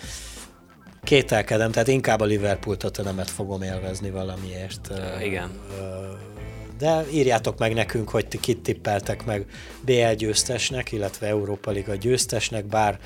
[1.03, 4.91] Kételkedem, tehát inkább a Liverpool Tottenhamet fogom élvezni valamiért.
[5.21, 5.49] Igen.
[5.79, 6.28] Uh,
[6.79, 9.45] de írjátok meg nekünk, hogy ti kit tippeltek meg
[9.81, 12.99] BL győztesnek, illetve Európa Liga győztesnek, bár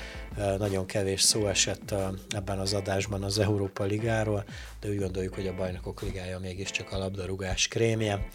[0.58, 1.94] nagyon kevés szó esett
[2.28, 4.44] ebben az adásban az Európa Ligáról,
[4.80, 8.26] de úgy gondoljuk, hogy a Bajnokok Ligája mégiscsak a labdarúgás krémje.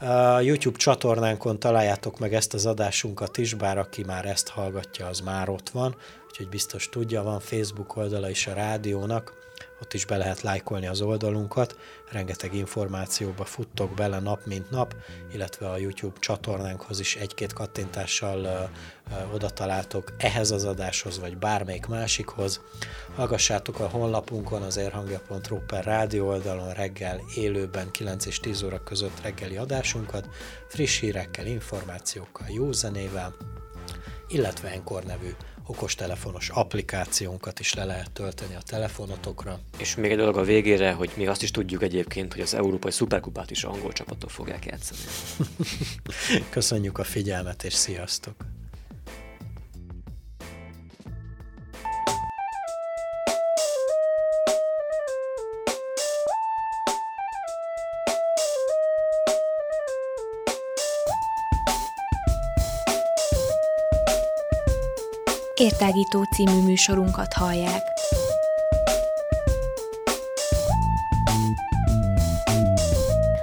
[0.00, 5.20] A YouTube csatornánkon találjátok meg ezt az adásunkat is, bár aki már ezt hallgatja, az
[5.20, 5.96] már ott van,
[6.28, 9.32] úgyhogy biztos tudja, van Facebook oldala is a rádiónak,
[9.82, 11.76] ott is be lehet lájkolni az oldalunkat,
[12.10, 14.94] rengeteg információba futtok bele nap mint nap,
[15.32, 18.70] illetve a YouTube csatornánkhoz is egy-két kattintással
[19.32, 22.60] oda találtok ehhez az adáshoz, vagy bármelyik másikhoz.
[23.14, 29.20] Hallgassátok a honlapunkon az érhangja.ru per rádió oldalon reggel élőben 9 és 10 óra között
[29.22, 30.28] reggeli adásunkat,
[30.68, 33.34] friss hírekkel, információkkal, jó zenével,
[34.28, 35.30] illetve Enkor nevű
[35.68, 39.60] okostelefonos applikációnkat is le lehet tölteni a telefonotokra.
[39.78, 42.90] És még egy dolog a végére, hogy mi azt is tudjuk egyébként, hogy az Európai
[42.90, 45.00] Szuperkupát is angol csapatok fogják játszani.
[46.50, 48.34] Köszönjük a figyelmet, és sziasztok!
[65.58, 67.82] Értágító című műsorunkat hallják.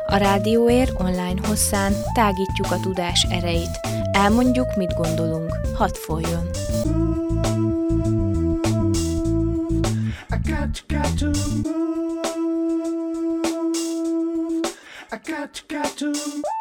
[0.05, 3.79] A Rádióér online hosszán tágítjuk a tudás erejét.
[4.11, 5.59] Elmondjuk, mit gondolunk.
[5.73, 6.49] Hadd folyjon!
[10.29, 11.85] I got, got to move.
[15.11, 16.54] I got, got to.